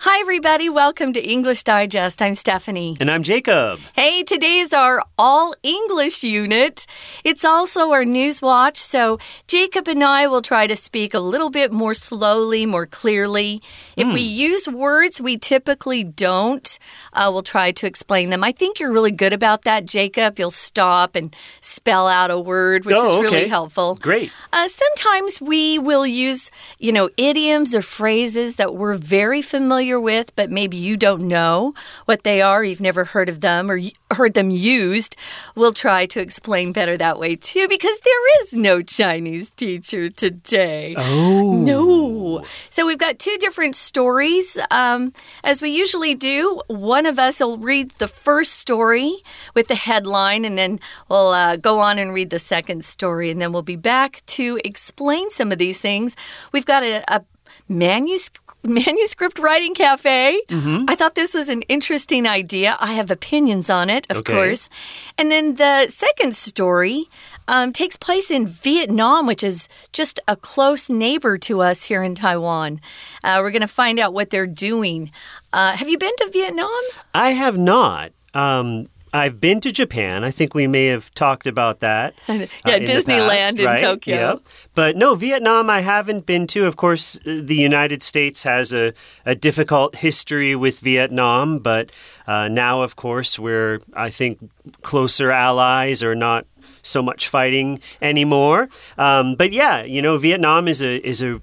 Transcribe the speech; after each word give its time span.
Hi, 0.00 0.20
everybody. 0.20 0.68
Welcome 0.68 1.14
to 1.14 1.26
English 1.26 1.64
Digest. 1.64 2.20
I'm 2.20 2.34
Stephanie. 2.34 2.98
And 3.00 3.10
I'm 3.10 3.22
Jacob. 3.22 3.80
Hey, 3.94 4.22
today's 4.22 4.74
our 4.74 5.02
all 5.16 5.54
English 5.62 6.22
unit. 6.22 6.86
It's 7.24 7.46
also 7.46 7.92
our 7.92 8.04
news 8.04 8.42
watch, 8.42 8.76
so 8.76 9.18
Jacob 9.48 9.88
and 9.88 10.04
I 10.04 10.26
will 10.26 10.42
try 10.42 10.66
to 10.66 10.76
speak 10.76 11.14
a 11.14 11.18
little 11.18 11.48
bit 11.48 11.72
more 11.72 11.94
slowly, 11.94 12.66
more 12.66 12.84
clearly. 12.84 13.62
If 13.96 14.06
mm. 14.06 14.12
we 14.12 14.28
hmm. 14.28 14.38
use 14.38 14.68
words 14.68 15.18
we 15.18 15.38
typically 15.38 16.04
don't, 16.04 16.78
uh, 17.14 17.30
we'll 17.32 17.42
try 17.42 17.72
to 17.72 17.86
explain 17.86 18.28
them. 18.28 18.44
I 18.44 18.52
think 18.52 18.78
you're 18.78 18.92
really 18.92 19.12
good 19.12 19.32
about 19.32 19.62
that, 19.62 19.86
Jacob. 19.86 20.38
You'll 20.38 20.50
stop 20.50 21.16
and 21.16 21.34
spell 21.62 22.06
out 22.06 22.30
a 22.30 22.38
word, 22.38 22.84
which 22.84 22.96
oh, 22.98 23.22
is 23.24 23.32
really 23.32 23.48
helpful. 23.48 23.94
Great. 23.94 24.30
Uh, 24.52 24.68
sometimes 24.68 25.40
we 25.40 25.78
will 25.78 26.06
use, 26.06 26.50
you 26.78 26.92
know, 26.92 27.08
idioms 27.16 27.74
or 27.74 27.80
phrases 27.80 28.56
that 28.56 28.74
we're 28.74 28.98
very 28.98 29.40
familiar 29.40 29.85
familiar 29.86 30.00
with, 30.00 30.34
but 30.34 30.50
maybe 30.50 30.76
you 30.76 30.96
don't 30.96 31.28
know 31.28 31.72
what 32.06 32.24
they 32.24 32.42
are, 32.42 32.64
you've 32.64 32.80
never 32.80 33.04
heard 33.04 33.28
of 33.28 33.40
them 33.40 33.70
or 33.70 33.78
heard 34.12 34.34
them 34.34 34.50
used, 34.50 35.16
we'll 35.54 35.72
try 35.72 36.06
to 36.06 36.20
explain 36.20 36.72
better 36.72 36.96
that 36.96 37.18
way 37.18 37.36
too, 37.36 37.68
because 37.68 38.00
there 38.00 38.40
is 38.40 38.52
no 38.52 38.82
Chinese 38.82 39.50
teacher 39.50 40.08
today. 40.08 40.94
Oh. 40.96 41.54
No. 41.56 42.44
So 42.70 42.86
we've 42.86 42.98
got 42.98 43.18
two 43.18 43.36
different 43.38 43.76
stories. 43.76 44.58
Um, 44.70 45.12
as 45.44 45.62
we 45.62 45.70
usually 45.70 46.14
do, 46.14 46.60
one 46.66 47.06
of 47.06 47.18
us 47.18 47.40
will 47.40 47.58
read 47.58 47.92
the 47.98 48.08
first 48.08 48.54
story 48.54 49.16
with 49.54 49.68
the 49.68 49.74
headline, 49.76 50.44
and 50.44 50.58
then 50.58 50.80
we'll 51.08 51.30
uh, 51.30 51.56
go 51.56 51.78
on 51.78 51.98
and 51.98 52.12
read 52.12 52.30
the 52.30 52.38
second 52.38 52.84
story, 52.84 53.30
and 53.30 53.40
then 53.40 53.52
we'll 53.52 53.62
be 53.62 53.76
back 53.76 54.22
to 54.26 54.58
explain 54.64 55.30
some 55.30 55.52
of 55.52 55.58
these 55.58 55.80
things. 55.80 56.16
We've 56.52 56.66
got 56.66 56.82
a, 56.82 57.04
a 57.08 57.22
manuscript 57.68 58.46
manuscript 58.66 59.38
writing 59.38 59.74
cafe. 59.74 60.42
Mm 60.48 60.60
-hmm. 60.62 60.90
I 60.90 60.96
thought 60.96 61.14
this 61.14 61.34
was 61.34 61.48
an 61.48 61.62
interesting 61.68 62.26
idea. 62.26 62.76
I 62.80 62.94
have 62.94 63.12
opinions 63.12 63.70
on 63.70 63.90
it, 63.90 64.10
of 64.10 64.16
okay. 64.16 64.34
course. 64.34 64.68
And 65.18 65.30
then 65.30 65.54
the 65.54 65.86
second 65.88 66.36
story 66.36 67.08
um, 67.48 67.72
takes 67.72 67.96
place 67.96 68.34
in 68.34 68.46
Vietnam, 68.46 69.26
which 69.26 69.44
is 69.44 69.68
just 69.92 70.20
a 70.26 70.36
close 70.36 70.92
neighbor 70.92 71.38
to 71.38 71.62
us 71.62 71.88
here 71.88 72.02
in 72.02 72.14
Taiwan. 72.14 72.80
Uh, 73.24 73.38
we're 73.40 73.52
going 73.52 73.68
to 73.68 73.82
find 73.84 73.98
out 73.98 74.14
what 74.14 74.30
they're 74.30 74.54
doing. 74.68 75.12
Uh, 75.52 75.72
have 75.76 75.88
you 75.90 75.98
been 75.98 76.16
to 76.16 76.30
Vietnam? 76.32 76.82
I 77.14 77.34
have 77.34 77.58
not. 77.58 78.10
Um, 78.34 78.86
I've 79.16 79.40
been 79.40 79.60
to 79.60 79.72
Japan. 79.72 80.24
I 80.24 80.30
think 80.30 80.54
we 80.54 80.66
may 80.66 80.86
have 80.86 81.12
talked 81.14 81.46
about 81.46 81.80
that. 81.80 82.14
yeah, 82.28 82.46
uh, 82.64 82.78
Disneyland 82.78 83.56
past, 83.56 83.58
right? 83.60 83.80
in 83.80 83.86
Tokyo. 83.86 84.16
Yep. 84.16 84.42
But 84.74 84.96
no, 84.96 85.14
Vietnam 85.14 85.70
I 85.70 85.80
haven't 85.80 86.26
been 86.26 86.46
to. 86.48 86.66
Of 86.66 86.76
course, 86.76 87.18
uh, 87.20 87.40
the 87.42 87.56
United 87.56 88.02
States 88.02 88.42
has 88.42 88.72
a, 88.72 88.92
a 89.24 89.34
difficult 89.34 89.96
history 89.96 90.54
with 90.54 90.80
Vietnam, 90.80 91.58
but 91.58 91.90
uh, 92.26 92.48
now, 92.48 92.82
of 92.82 92.96
course, 92.96 93.38
we're, 93.38 93.80
I 93.94 94.10
think, 94.10 94.38
closer 94.82 95.30
allies 95.30 96.02
or 96.02 96.14
not 96.14 96.46
so 96.82 97.02
much 97.02 97.28
fighting 97.28 97.80
anymore. 98.02 98.68
Um, 98.98 99.34
but 99.34 99.52
yeah, 99.52 99.82
you 99.82 100.02
know, 100.02 100.18
Vietnam 100.18 100.68
is 100.68 100.82
a 100.82 101.06
is 101.06 101.22
a 101.22 101.40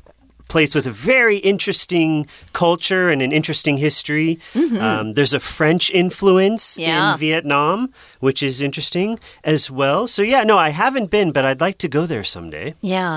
place 0.54 0.76
with 0.76 0.86
a 0.86 0.92
very 0.92 1.38
interesting 1.38 2.28
culture 2.54 3.10
and 3.10 3.22
an 3.24 3.32
interesting 3.32 3.78
history. 3.78 4.38
Mm 4.54 4.70
-hmm. 4.70 4.82
um, 4.88 5.14
there's 5.14 5.34
a 5.34 5.40
French 5.40 5.86
influence 6.04 6.82
yeah. 6.82 7.14
in 7.14 7.20
Vietnam, 7.20 7.90
which 8.20 8.42
is 8.44 8.62
interesting 8.62 9.20
as 9.44 9.70
well. 9.70 10.08
So, 10.08 10.22
yeah, 10.22 10.46
no, 10.46 10.58
I 10.68 10.72
haven't 10.72 11.10
been, 11.10 11.32
but 11.32 11.44
I'd 11.44 11.66
like 11.68 11.78
to 11.86 12.00
go 12.00 12.06
there 12.08 12.24
someday. 12.24 12.74
Yeah. 12.82 13.16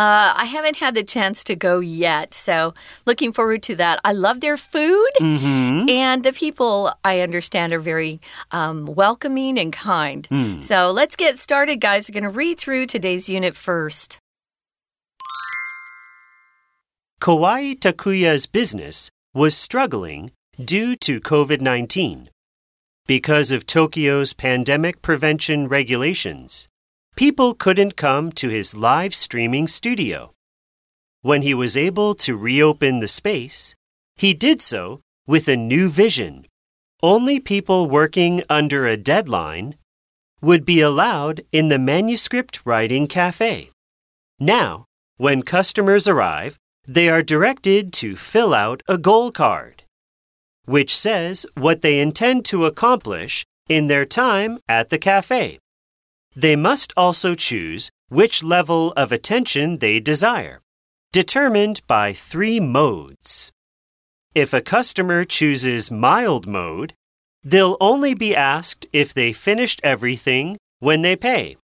Uh, 0.00 0.28
I 0.44 0.46
haven't 0.56 0.78
had 0.84 0.94
the 0.94 1.04
chance 1.04 1.38
to 1.50 1.54
go 1.68 1.74
yet. 1.80 2.34
So, 2.34 2.72
looking 3.04 3.34
forward 3.34 3.62
to 3.68 3.74
that. 3.82 3.96
I 4.10 4.12
love 4.26 4.38
their 4.40 4.58
food, 4.72 5.12
mm 5.20 5.38
-hmm. 5.38 5.90
and 6.04 6.22
the 6.22 6.34
people 6.44 6.72
I 7.12 7.14
understand 7.26 7.72
are 7.72 7.82
very 7.94 8.18
um, 8.60 8.78
welcoming 8.94 9.58
and 9.62 9.70
kind. 9.92 10.22
Mm. 10.30 10.62
So, 10.62 10.76
let's 11.00 11.16
get 11.16 11.38
started, 11.38 11.76
guys. 11.88 12.02
We're 12.04 12.20
going 12.20 12.32
to 12.32 12.38
read 12.44 12.56
through 12.58 12.84
today's 12.86 13.28
unit 13.28 13.56
first. 13.56 14.25
Kawai 17.20 17.78
Takuya's 17.78 18.46
business 18.46 19.10
was 19.34 19.56
struggling 19.56 20.30
due 20.62 20.94
to 20.96 21.20
COVID 21.20 21.60
19. 21.60 22.28
Because 23.06 23.50
of 23.50 23.66
Tokyo's 23.66 24.34
pandemic 24.34 25.00
prevention 25.00 25.66
regulations, 25.66 26.68
people 27.16 27.54
couldn't 27.54 27.96
come 27.96 28.30
to 28.32 28.48
his 28.48 28.76
live 28.76 29.14
streaming 29.14 29.66
studio. 29.66 30.32
When 31.22 31.42
he 31.42 31.54
was 31.54 31.76
able 31.76 32.14
to 32.16 32.36
reopen 32.36 33.00
the 33.00 33.08
space, 33.08 33.74
he 34.16 34.34
did 34.34 34.60
so 34.60 35.00
with 35.26 35.48
a 35.48 35.56
new 35.56 35.88
vision. 35.88 36.46
Only 37.02 37.40
people 37.40 37.88
working 37.88 38.42
under 38.50 38.86
a 38.86 38.96
deadline 38.96 39.74
would 40.42 40.64
be 40.64 40.80
allowed 40.80 41.40
in 41.50 41.68
the 41.68 41.78
manuscript 41.78 42.60
writing 42.64 43.06
cafe. 43.06 43.70
Now, 44.38 44.84
when 45.16 45.42
customers 45.42 46.06
arrive, 46.06 46.58
they 46.86 47.08
are 47.08 47.22
directed 47.22 47.92
to 47.92 48.14
fill 48.16 48.54
out 48.54 48.82
a 48.88 48.96
goal 48.96 49.32
card, 49.32 49.82
which 50.66 50.96
says 50.96 51.44
what 51.54 51.82
they 51.82 51.98
intend 52.00 52.44
to 52.44 52.64
accomplish 52.64 53.44
in 53.68 53.88
their 53.88 54.04
time 54.04 54.58
at 54.68 54.88
the 54.90 54.98
cafe. 54.98 55.58
They 56.34 56.54
must 56.54 56.92
also 56.96 57.34
choose 57.34 57.90
which 58.08 58.44
level 58.44 58.92
of 58.92 59.10
attention 59.10 59.78
they 59.78 59.98
desire, 59.98 60.60
determined 61.12 61.80
by 61.88 62.12
three 62.12 62.60
modes. 62.60 63.50
If 64.34 64.52
a 64.52 64.60
customer 64.60 65.24
chooses 65.24 65.90
mild 65.90 66.46
mode, 66.46 66.94
they'll 67.42 67.76
only 67.80 68.14
be 68.14 68.36
asked 68.36 68.86
if 68.92 69.12
they 69.12 69.32
finished 69.32 69.80
everything 69.82 70.56
when 70.78 71.02
they 71.02 71.16
pay. 71.16 71.56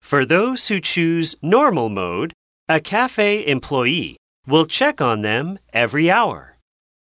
For 0.00 0.24
those 0.24 0.68
who 0.68 0.80
choose 0.80 1.36
normal 1.42 1.90
mode, 1.90 2.32
a 2.68 2.80
cafe 2.80 3.46
employee 3.46 4.16
will 4.46 4.66
check 4.66 5.00
on 5.00 5.22
them 5.22 5.58
every 5.72 6.10
hour. 6.10 6.56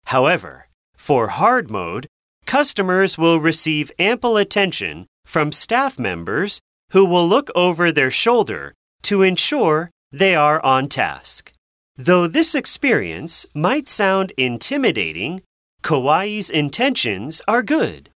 However, 0.06 0.68
for 0.96 1.30
hard 1.30 1.72
mode, 1.72 2.08
customers 2.46 3.18
will 3.18 3.40
receive 3.40 3.92
ample 3.98 4.38
attention 4.38 5.08
from 5.26 5.52
staff 5.52 5.98
members 5.98 6.62
who 6.92 7.06
will 7.06 7.28
look 7.28 7.50
over 7.56 7.92
their 7.92 8.12
shoulder 8.12 8.74
to 9.04 9.22
ensure 9.22 9.90
they 10.12 10.36
are 10.36 10.64
on 10.64 10.88
task. 10.88 11.52
Though 11.96 12.28
this 12.28 12.56
experience 12.56 13.46
might 13.54 13.88
sound 13.88 14.32
intimidating, 14.38 15.42
Kawai's 15.82 16.50
intentions 16.50 17.42
are 17.48 17.64
good. 17.64 18.10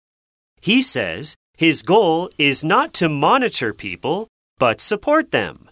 He 0.61 0.81
says 0.81 1.35
his 1.57 1.81
goal 1.83 2.29
is 2.38 2.63
not 2.63 2.94
to 2.94 3.09
monitor 3.09 3.73
people, 3.73 4.27
but 4.59 4.79
support 4.79 5.31
them. 5.31 5.69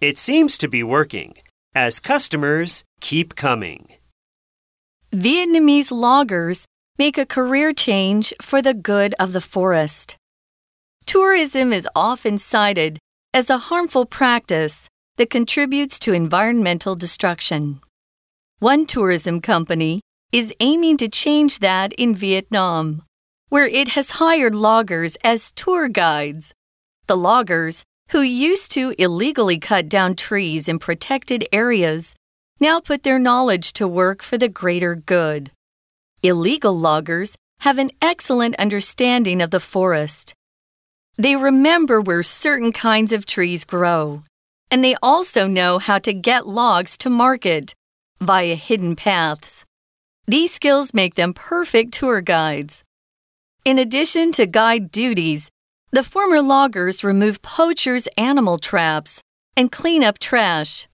It 0.00 0.18
seems 0.18 0.58
to 0.58 0.68
be 0.68 0.82
working, 0.82 1.34
as 1.74 2.00
customers 2.00 2.84
keep 3.00 3.34
coming. 3.34 3.88
Vietnamese 5.12 5.90
loggers 5.90 6.66
make 6.98 7.18
a 7.18 7.26
career 7.26 7.72
change 7.72 8.32
for 8.40 8.62
the 8.62 8.74
good 8.74 9.14
of 9.18 9.32
the 9.32 9.40
forest. 9.40 10.16
Tourism 11.06 11.72
is 11.72 11.88
often 11.94 12.38
cited 12.38 12.98
as 13.34 13.50
a 13.50 13.58
harmful 13.58 14.06
practice 14.06 14.88
that 15.16 15.30
contributes 15.30 15.98
to 15.98 16.12
environmental 16.12 16.94
destruction. 16.94 17.80
One 18.58 18.86
tourism 18.86 19.40
company 19.40 20.00
is 20.32 20.54
aiming 20.60 20.96
to 20.98 21.08
change 21.08 21.58
that 21.58 21.92
in 21.94 22.14
Vietnam, 22.14 23.02
where 23.48 23.66
it 23.66 23.88
has 23.88 24.12
hired 24.12 24.54
loggers 24.54 25.16
as 25.24 25.52
tour 25.52 25.88
guides. 25.88 26.54
The 27.06 27.16
loggers 27.16 27.84
who 28.12 28.20
used 28.20 28.70
to 28.70 28.94
illegally 28.98 29.58
cut 29.58 29.88
down 29.88 30.14
trees 30.14 30.68
in 30.68 30.78
protected 30.78 31.48
areas 31.50 32.14
now 32.60 32.78
put 32.78 33.04
their 33.04 33.18
knowledge 33.18 33.72
to 33.72 33.88
work 33.88 34.22
for 34.22 34.36
the 34.36 34.50
greater 34.50 34.94
good. 34.94 35.50
Illegal 36.22 36.78
loggers 36.78 37.36
have 37.60 37.78
an 37.78 37.90
excellent 38.02 38.54
understanding 38.56 39.40
of 39.40 39.50
the 39.50 39.58
forest. 39.58 40.34
They 41.16 41.36
remember 41.36 42.02
where 42.02 42.22
certain 42.22 42.70
kinds 42.70 43.12
of 43.12 43.24
trees 43.24 43.64
grow, 43.64 44.22
and 44.70 44.84
they 44.84 44.94
also 45.02 45.46
know 45.46 45.78
how 45.78 45.98
to 46.00 46.12
get 46.12 46.46
logs 46.46 46.98
to 46.98 47.08
market 47.08 47.74
via 48.20 48.56
hidden 48.56 48.94
paths. 48.94 49.64
These 50.26 50.52
skills 50.52 50.92
make 50.92 51.14
them 51.14 51.32
perfect 51.32 51.94
tour 51.94 52.20
guides. 52.20 52.84
In 53.64 53.78
addition 53.78 54.32
to 54.32 54.44
guide 54.44 54.92
duties, 54.92 55.50
the 55.92 56.02
former 56.02 56.40
loggers 56.40 57.04
remove 57.04 57.42
poachers' 57.42 58.08
animal 58.16 58.58
traps 58.58 59.22
and 59.56 59.70
clean 59.70 60.02
up 60.02 60.18
trash. 60.18 60.88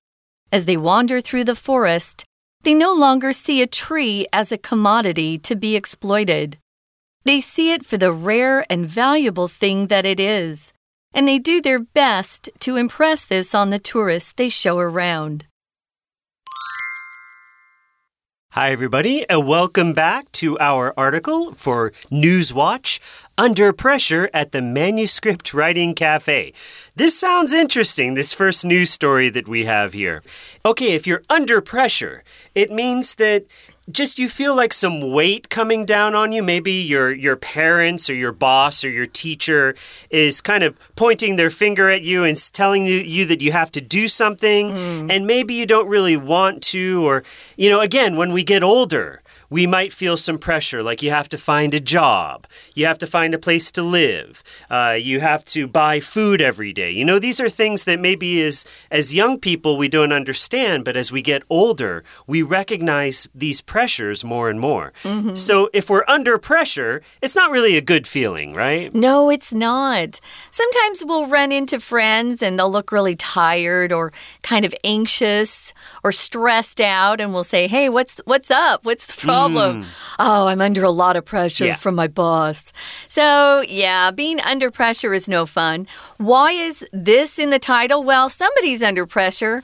As 0.50 0.64
they 0.64 0.76
wander 0.76 1.20
through 1.20 1.44
the 1.44 1.54
forest, 1.54 2.24
they 2.64 2.74
no 2.74 2.92
longer 2.92 3.32
see 3.32 3.62
a 3.62 3.66
tree 3.66 4.26
as 4.32 4.50
a 4.50 4.58
commodity 4.58 5.38
to 5.38 5.54
be 5.54 5.76
exploited. 5.76 6.58
They 7.24 7.40
see 7.40 7.72
it 7.72 7.86
for 7.86 7.96
the 7.96 8.12
rare 8.12 8.66
and 8.68 8.86
valuable 8.86 9.46
thing 9.46 9.86
that 9.86 10.04
it 10.04 10.18
is, 10.18 10.72
and 11.14 11.28
they 11.28 11.38
do 11.38 11.60
their 11.60 11.78
best 11.78 12.50
to 12.60 12.76
impress 12.76 13.24
this 13.24 13.54
on 13.54 13.70
the 13.70 13.78
tourists 13.78 14.32
they 14.32 14.48
show 14.48 14.78
around. 14.78 15.46
Hi, 18.58 18.72
everybody, 18.72 19.24
and 19.30 19.46
welcome 19.46 19.92
back 19.92 20.32
to 20.32 20.58
our 20.58 20.92
article 20.96 21.54
for 21.54 21.92
Newswatch 22.10 22.98
Under 23.38 23.72
Pressure 23.72 24.28
at 24.34 24.50
the 24.50 24.60
Manuscript 24.60 25.54
Writing 25.54 25.94
Cafe. 25.94 26.52
This 26.96 27.16
sounds 27.16 27.52
interesting, 27.52 28.14
this 28.14 28.34
first 28.34 28.64
news 28.64 28.90
story 28.90 29.28
that 29.28 29.46
we 29.46 29.66
have 29.66 29.92
here. 29.92 30.24
Okay, 30.66 30.94
if 30.94 31.06
you're 31.06 31.22
under 31.30 31.60
pressure, 31.60 32.24
it 32.56 32.72
means 32.72 33.14
that 33.14 33.44
just 33.90 34.18
you 34.18 34.28
feel 34.28 34.54
like 34.54 34.72
some 34.72 35.12
weight 35.12 35.48
coming 35.48 35.84
down 35.84 36.14
on 36.14 36.32
you. 36.32 36.42
Maybe 36.42 36.72
your 36.72 37.10
your 37.12 37.36
parents 37.36 38.10
or 38.10 38.14
your 38.14 38.32
boss 38.32 38.84
or 38.84 38.90
your 38.90 39.06
teacher 39.06 39.74
is 40.10 40.40
kind 40.40 40.62
of 40.62 40.78
pointing 40.94 41.36
their 41.36 41.50
finger 41.50 41.88
at 41.88 42.02
you 42.02 42.24
and 42.24 42.36
telling 42.52 42.86
you, 42.86 42.98
you 42.98 43.24
that 43.26 43.40
you 43.40 43.52
have 43.52 43.72
to 43.72 43.80
do 43.80 44.08
something, 44.08 44.70
mm. 44.70 45.12
and 45.12 45.26
maybe 45.26 45.54
you 45.54 45.66
don't 45.66 45.88
really 45.88 46.16
want 46.16 46.62
to. 46.64 47.06
Or, 47.06 47.22
you 47.56 47.68
know, 47.68 47.80
again, 47.80 48.16
when 48.16 48.32
we 48.32 48.44
get 48.44 48.62
older, 48.62 49.22
we 49.50 49.66
might 49.66 49.92
feel 49.92 50.16
some 50.16 50.38
pressure, 50.38 50.82
like 50.82 51.02
you 51.02 51.10
have 51.10 51.28
to 51.30 51.38
find 51.38 51.72
a 51.74 51.80
job, 51.80 52.46
you 52.74 52.86
have 52.86 52.98
to 52.98 53.06
find 53.06 53.34
a 53.34 53.38
place 53.38 53.70
to 53.72 53.82
live, 53.82 54.42
uh, 54.70 54.96
you 54.98 55.20
have 55.20 55.44
to 55.46 55.66
buy 55.66 56.00
food 56.00 56.40
every 56.40 56.72
day. 56.72 56.90
You 56.90 57.04
know, 57.04 57.18
these 57.18 57.40
are 57.40 57.48
things 57.48 57.84
that 57.84 58.00
maybe 58.00 58.42
as, 58.42 58.66
as 58.90 59.14
young 59.14 59.38
people 59.38 59.76
we 59.76 59.88
don't 59.88 60.12
understand, 60.12 60.84
but 60.84 60.96
as 60.96 61.10
we 61.10 61.22
get 61.22 61.42
older, 61.48 62.04
we 62.26 62.42
recognize 62.42 63.28
these 63.34 63.60
pressures 63.62 64.24
more 64.24 64.50
and 64.50 64.60
more. 64.60 64.92
Mm 65.02 65.22
-hmm. 65.22 65.36
So 65.36 65.68
if 65.72 65.88
we're 65.88 66.04
under 66.08 66.38
pressure, 66.38 67.02
it's 67.22 67.34
not 67.34 67.50
really 67.50 67.76
a 67.76 67.84
good 67.84 68.06
feeling, 68.06 68.56
right? 68.56 68.94
No, 68.94 69.30
it's 69.30 69.52
not. 69.52 70.20
Sometimes 70.50 71.04
we'll 71.04 71.28
run 71.38 71.52
into 71.52 71.78
friends 71.80 72.42
and 72.42 72.58
they'll 72.58 72.72
look 72.72 72.92
really 72.92 73.16
tired 73.16 73.92
or 73.92 74.12
kind 74.42 74.64
of 74.64 74.72
anxious 74.84 75.72
or 76.02 76.12
stressed 76.12 76.80
out, 76.80 77.20
and 77.20 77.32
we'll 77.32 77.50
say, 77.56 77.68
Hey, 77.68 77.88
what's, 77.88 78.14
what's 78.24 78.50
up? 78.50 78.84
What's 78.84 79.06
the 79.06 79.12
problem? 79.12 79.37
Problem. 79.38 79.84
Mm. 79.84 79.86
Oh, 80.18 80.46
I'm 80.48 80.60
under 80.60 80.82
a 80.82 80.90
lot 80.90 81.16
of 81.16 81.24
pressure 81.24 81.66
yeah. 81.66 81.74
from 81.74 81.94
my 81.94 82.08
boss. 82.08 82.72
So, 83.06 83.62
yeah, 83.62 84.10
being 84.10 84.40
under 84.40 84.70
pressure 84.70 85.14
is 85.14 85.28
no 85.28 85.46
fun. 85.46 85.86
Why 86.16 86.52
is 86.52 86.84
this 86.92 87.38
in 87.38 87.50
the 87.50 87.58
title? 87.58 88.02
Well, 88.02 88.28
somebody's 88.28 88.82
under 88.82 89.06
pressure 89.06 89.62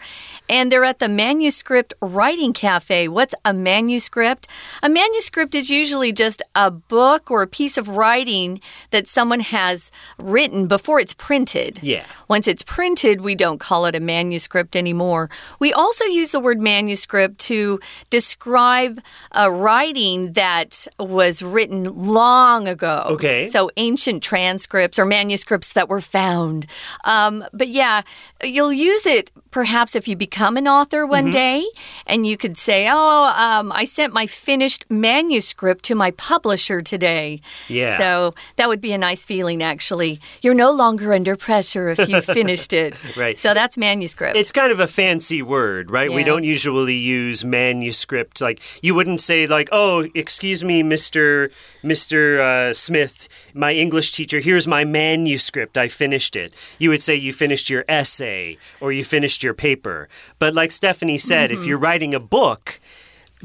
and 0.49 0.71
they're 0.71 0.85
at 0.85 0.99
the 0.99 1.09
Manuscript 1.09 1.95
Writing 2.01 2.53
Cafe. 2.53 3.09
What's 3.09 3.35
a 3.45 3.55
manuscript? 3.55 4.47
A 4.83 4.89
manuscript 4.89 5.55
is 5.55 5.71
usually 5.71 6.13
just 6.13 6.43
a 6.55 6.71
book 6.71 7.31
or 7.31 7.43
a 7.43 7.47
piece 7.47 7.79
of 7.79 7.89
writing 7.89 8.61
that 8.91 9.09
someone 9.09 9.41
has 9.41 9.91
written 10.19 10.67
before 10.67 11.01
it's 11.01 11.15
printed. 11.15 11.79
Yeah. 11.83 12.05
Once 12.29 12.47
it's 12.47 12.63
printed, 12.63 13.23
we 13.23 13.35
don't 13.35 13.59
call 13.59 13.87
it 13.87 13.95
a 13.95 14.01
manuscript 14.01 14.77
anymore. 14.77 15.31
We 15.59 15.73
also 15.73 16.05
use 16.05 16.31
the 16.31 16.41
word 16.41 16.61
manuscript 16.61 17.39
to 17.41 17.81
describe 18.11 19.01
a 19.33 19.51
writing 19.51 20.35
that 20.35 20.87
was 20.99 21.43
written 21.43 21.85
long 21.85 22.69
ago. 22.69 23.07
Okay. 23.07 23.49
So 23.49 23.71
ancient 23.77 24.23
transcripts 24.23 24.99
or 24.99 25.07
manuscripts 25.07 25.73
that 25.73 25.89
were 25.89 26.03
found. 26.03 26.67
Um, 27.05 27.45
but 27.53 27.69
yeah, 27.69 28.03
you'll 28.43 28.73
use 28.73 29.07
it 29.07 29.31
perhaps 29.51 29.95
if 29.95 30.09
you 30.09 30.17
become 30.17 30.34
an 30.57 30.69
author 30.69 31.07
one 31.07 31.25
mm 31.25 31.31
-hmm. 31.31 31.33
day 31.33 31.65
and 32.07 32.27
you 32.27 32.37
could 32.37 32.59
say, 32.59 32.89
Oh, 32.91 33.33
um, 33.37 33.73
I 33.75 33.85
sent 33.87 34.13
my 34.13 34.27
finished 34.27 34.85
manuscript 34.89 35.85
to 35.85 35.95
my 35.95 36.11
publisher 36.13 36.83
today. 36.83 37.41
Yeah. 37.69 37.97
So 37.99 38.35
that 38.57 38.69
would 38.69 38.81
be 38.81 38.93
a 38.93 38.99
nice 38.99 39.25
feeling, 39.25 39.63
actually. 39.63 40.21
You're 40.43 40.55
no 40.67 40.73
longer 40.73 41.15
under 41.15 41.37
pressure 41.37 41.89
if 41.89 42.09
you 42.09 42.21
finished 42.41 42.73
it. 42.73 42.95
right. 43.17 43.39
So 43.39 43.55
that's 43.55 43.77
manuscript. 43.77 44.37
It's 44.37 44.53
kind 44.53 44.73
of 44.73 44.81
a 44.81 44.87
fancy 44.87 45.43
word, 45.43 45.91
right? 45.91 46.11
Yeah. 46.11 46.17
We 46.17 46.25
don't 46.25 46.45
usually 46.45 46.97
use 46.97 47.47
manuscript. 47.47 48.41
Like, 48.41 48.61
you 48.83 48.95
wouldn't 48.95 49.21
say, 49.21 49.47
like, 49.47 49.69
Oh, 49.73 50.07
excuse 50.15 50.65
me, 50.65 50.83
Mr. 50.83 51.51
Mr. 51.83 52.41
Uh, 52.41 52.75
Smith 52.75 53.29
my 53.55 53.73
English 53.73 54.13
teacher, 54.13 54.41
here's 54.41 54.67
my 54.67 54.85
manuscript, 54.85 55.79
I 55.79 55.89
finished 55.89 56.37
it. 56.37 56.53
You 56.79 56.91
would 56.91 57.03
say 57.03 57.15
you 57.15 57.33
finished 57.33 57.71
your 57.71 57.85
essay 57.89 58.59
or 58.81 58.93
you 58.93 59.05
finished 59.05 59.43
your 59.43 59.55
paper. 59.55 60.09
But 60.39 60.55
like 60.55 60.73
Stephanie 60.73 61.19
said, 61.19 61.51
mm 61.51 61.51
-hmm. 61.51 61.53
if 61.53 61.59
mm-hmm. 61.61 61.69
you're 61.69 61.87
writing 61.87 62.15
a 62.15 62.21
book, 62.21 62.81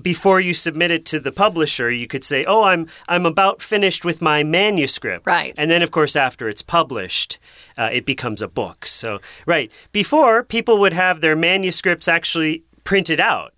before 0.01 0.39
you 0.39 0.53
submit 0.53 0.91
it 0.91 1.05
to 1.05 1.19
the 1.19 1.31
publisher, 1.31 1.91
you 1.91 2.07
could 2.07 2.23
say, 2.23 2.45
"Oh, 2.45 2.63
I'm 2.63 2.87
I'm 3.07 3.25
about 3.25 3.61
finished 3.61 4.05
with 4.05 4.21
my 4.21 4.43
manuscript." 4.43 5.25
Right. 5.27 5.53
And 5.59 5.69
then, 5.69 5.81
of 5.81 5.91
course, 5.91 6.15
after 6.15 6.47
it's 6.49 6.61
published, 6.61 7.39
uh, 7.77 7.89
it 7.91 8.05
becomes 8.05 8.41
a 8.41 8.47
book. 8.47 8.85
So, 8.85 9.19
right 9.45 9.71
before 9.91 10.43
people 10.43 10.77
would 10.79 10.93
have 10.93 11.19
their 11.19 11.35
manuscripts 11.35 12.07
actually 12.07 12.63
printed 12.83 13.19
out. 13.19 13.53